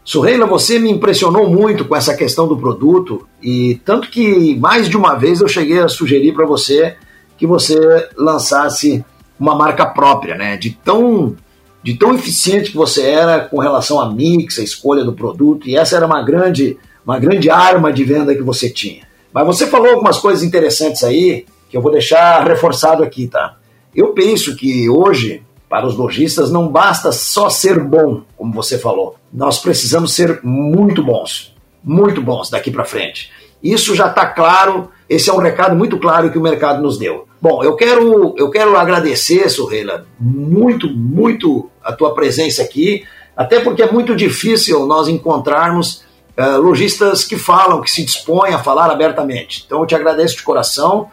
Surreila, 0.03 0.45
você 0.45 0.77
me 0.77 0.91
impressionou 0.91 1.49
muito 1.49 1.85
com 1.85 1.95
essa 1.95 2.13
questão 2.13 2.47
do 2.47 2.57
produto 2.57 3.25
e 3.41 3.79
tanto 3.85 4.09
que 4.09 4.55
mais 4.57 4.89
de 4.89 4.97
uma 4.97 5.15
vez 5.15 5.39
eu 5.39 5.47
cheguei 5.47 5.79
a 5.79 5.87
sugerir 5.87 6.33
para 6.33 6.45
você 6.45 6.95
que 7.37 7.47
você 7.47 8.09
lançasse 8.17 9.03
uma 9.39 9.55
marca 9.55 9.85
própria, 9.85 10.35
né? 10.35 10.57
De 10.57 10.71
tão 10.71 11.35
de 11.81 11.95
tão 11.95 12.15
eficiente 12.15 12.71
que 12.71 12.77
você 12.77 13.01
era 13.01 13.41
com 13.41 13.59
relação 13.59 13.99
a 13.99 14.09
mix, 14.09 14.57
a 14.59 14.63
escolha 14.63 15.03
do 15.03 15.13
produto 15.13 15.67
e 15.67 15.75
essa 15.75 15.95
era 15.95 16.05
uma 16.05 16.21
grande 16.21 16.77
uma 17.05 17.19
grande 17.19 17.49
arma 17.49 17.91
de 17.91 18.03
venda 18.03 18.35
que 18.35 18.41
você 18.41 18.69
tinha. 18.69 19.03
Mas 19.33 19.45
você 19.45 19.67
falou 19.67 19.91
algumas 19.91 20.19
coisas 20.19 20.43
interessantes 20.43 21.03
aí 21.03 21.45
que 21.69 21.75
eu 21.75 21.81
vou 21.81 21.91
deixar 21.91 22.45
reforçado 22.45 23.03
aqui, 23.03 23.27
tá? 23.27 23.57
Eu 23.95 24.13
penso 24.13 24.55
que 24.55 24.89
hoje 24.89 25.43
para 25.73 25.87
os 25.87 25.97
lojistas 25.97 26.51
não 26.51 26.67
basta 26.67 27.11
só 27.11 27.49
ser 27.49 27.79
bom, 27.79 28.21
como 28.37 28.53
você 28.53 28.77
falou. 28.77 29.15
Nós 29.33 29.57
precisamos 29.57 30.13
ser 30.13 30.39
muito 30.43 31.01
bons, 31.01 31.51
muito 31.83 32.21
bons 32.21 32.47
daqui 32.51 32.69
para 32.69 32.85
frente. 32.85 33.31
Isso 33.63 33.95
já 33.95 34.05
está 34.05 34.23
claro, 34.27 34.91
esse 35.09 35.31
é 35.31 35.33
um 35.33 35.39
recado 35.39 35.75
muito 35.75 35.97
claro 35.97 36.29
que 36.29 36.37
o 36.37 36.41
mercado 36.43 36.79
nos 36.79 36.99
deu. 36.99 37.27
Bom, 37.41 37.63
eu 37.63 37.75
quero, 37.75 38.35
eu 38.37 38.51
quero 38.51 38.77
agradecer, 38.77 39.49
Sorreila, 39.49 40.05
muito, 40.19 40.87
muito 40.95 41.71
a 41.83 41.91
tua 41.91 42.13
presença 42.13 42.61
aqui, 42.61 43.03
até 43.35 43.59
porque 43.59 43.81
é 43.81 43.91
muito 43.91 44.15
difícil 44.15 44.85
nós 44.85 45.07
encontrarmos 45.07 46.03
uh, 46.37 46.61
lojistas 46.61 47.23
que 47.23 47.35
falam, 47.35 47.81
que 47.81 47.89
se 47.89 48.05
dispõem 48.05 48.53
a 48.53 48.59
falar 48.59 48.91
abertamente. 48.91 49.63
Então 49.65 49.79
eu 49.79 49.87
te 49.87 49.95
agradeço 49.95 50.37
de 50.37 50.43
coração 50.43 51.09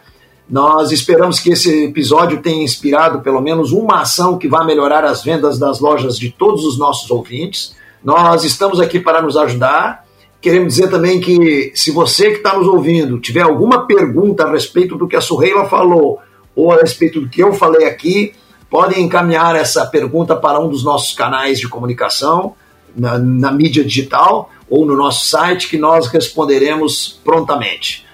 nós 0.51 0.91
esperamos 0.91 1.39
que 1.39 1.51
esse 1.51 1.85
episódio 1.85 2.43
tenha 2.43 2.65
inspirado 2.65 3.21
pelo 3.21 3.41
menos 3.41 3.71
uma 3.71 4.01
ação 4.01 4.37
que 4.37 4.49
vá 4.49 4.65
melhorar 4.65 5.05
as 5.05 5.23
vendas 5.23 5.61
das 5.61 5.79
lojas 5.79 6.19
de 6.19 6.33
todos 6.33 6.65
os 6.65 6.77
nossos 6.77 7.09
ouvintes. 7.09 7.77
Nós 8.03 8.43
estamos 8.43 8.81
aqui 8.81 8.99
para 8.99 9.23
nos 9.23 9.37
ajudar. 9.37 10.05
Queremos 10.41 10.75
dizer 10.75 10.91
também 10.91 11.21
que 11.21 11.71
se 11.77 11.93
você 11.93 12.33
que 12.33 12.39
está 12.39 12.57
nos 12.57 12.67
ouvindo 12.67 13.21
tiver 13.21 13.43
alguma 13.43 13.87
pergunta 13.87 14.43
a 14.43 14.51
respeito 14.51 14.97
do 14.97 15.07
que 15.07 15.15
a 15.15 15.21
Surreila 15.21 15.69
falou 15.69 16.19
ou 16.57 16.73
a 16.73 16.79
respeito 16.79 17.21
do 17.21 17.29
que 17.29 17.41
eu 17.41 17.53
falei 17.53 17.87
aqui, 17.87 18.33
podem 18.69 19.05
encaminhar 19.05 19.55
essa 19.55 19.87
pergunta 19.87 20.35
para 20.35 20.59
um 20.59 20.69
dos 20.69 20.83
nossos 20.83 21.15
canais 21.15 21.61
de 21.61 21.69
comunicação 21.69 22.55
na, 22.97 23.17
na 23.19 23.53
mídia 23.53 23.85
digital 23.85 24.51
ou 24.69 24.85
no 24.85 24.97
nosso 24.97 25.27
site 25.27 25.69
que 25.69 25.79
nós 25.79 26.09
responderemos 26.09 27.21
prontamente. 27.23 28.10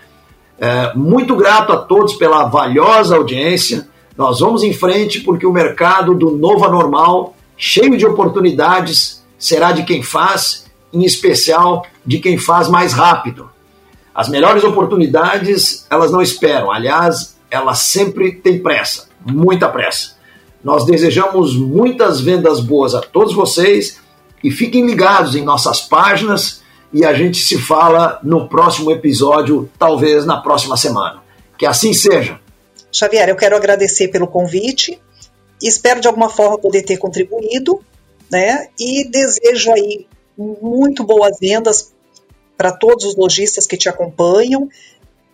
É, 0.58 0.94
muito 0.94 1.36
grato 1.36 1.72
a 1.72 1.76
todos 1.76 2.14
pela 2.14 2.44
valiosa 2.46 3.16
audiência. 3.16 3.88
Nós 4.16 4.40
vamos 4.40 4.62
em 4.62 4.72
frente 4.72 5.20
porque 5.20 5.46
o 5.46 5.52
mercado 5.52 6.14
do 6.14 6.30
novo 6.30 6.64
anormal, 6.64 7.36
cheio 7.56 7.96
de 7.96 8.06
oportunidades, 8.06 9.22
será 9.38 9.72
de 9.72 9.84
quem 9.84 10.02
faz, 10.02 10.66
em 10.92 11.04
especial 11.04 11.84
de 12.04 12.18
quem 12.18 12.38
faz 12.38 12.68
mais 12.68 12.92
rápido. 12.92 13.50
As 14.14 14.28
melhores 14.30 14.64
oportunidades, 14.64 15.86
elas 15.90 16.10
não 16.10 16.22
esperam, 16.22 16.72
aliás, 16.72 17.36
elas 17.50 17.80
sempre 17.80 18.32
têm 18.32 18.62
pressa, 18.62 19.08
muita 19.24 19.68
pressa. 19.68 20.16
Nós 20.64 20.86
desejamos 20.86 21.54
muitas 21.54 22.20
vendas 22.20 22.60
boas 22.60 22.94
a 22.94 23.00
todos 23.00 23.34
vocês 23.34 24.00
e 24.42 24.50
fiquem 24.50 24.86
ligados 24.86 25.34
em 25.34 25.44
nossas 25.44 25.82
páginas 25.82 26.62
e 26.96 27.04
a 27.04 27.12
gente 27.12 27.44
se 27.44 27.58
fala 27.58 28.18
no 28.22 28.48
próximo 28.48 28.90
episódio, 28.90 29.70
talvez 29.78 30.24
na 30.24 30.40
próxima 30.40 30.78
semana. 30.78 31.22
Que 31.58 31.66
assim 31.66 31.92
seja. 31.92 32.40
Xavier, 32.90 33.28
eu 33.28 33.36
quero 33.36 33.54
agradecer 33.54 34.08
pelo 34.08 34.26
convite, 34.26 34.98
espero 35.62 36.00
de 36.00 36.08
alguma 36.08 36.30
forma 36.30 36.56
poder 36.56 36.84
ter 36.84 36.96
contribuído, 36.96 37.82
né? 38.32 38.68
E 38.80 39.06
desejo 39.10 39.72
aí 39.72 40.06
muito 40.38 41.04
boas 41.04 41.36
vendas 41.38 41.92
para 42.56 42.72
todos 42.72 43.04
os 43.04 43.14
lojistas 43.14 43.66
que 43.66 43.76
te 43.76 43.90
acompanham 43.90 44.66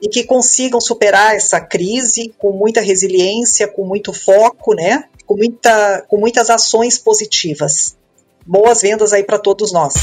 e 0.00 0.08
que 0.08 0.24
consigam 0.24 0.80
superar 0.80 1.36
essa 1.36 1.60
crise 1.60 2.34
com 2.38 2.50
muita 2.50 2.80
resiliência, 2.80 3.68
com 3.68 3.84
muito 3.84 4.12
foco, 4.12 4.74
né? 4.74 5.04
Com, 5.24 5.36
muita, 5.36 6.04
com 6.08 6.16
muitas 6.16 6.50
ações 6.50 6.98
positivas. 6.98 7.96
Boas 8.44 8.82
vendas 8.82 9.12
aí 9.12 9.22
para 9.22 9.38
todos 9.38 9.72
nós. 9.72 9.94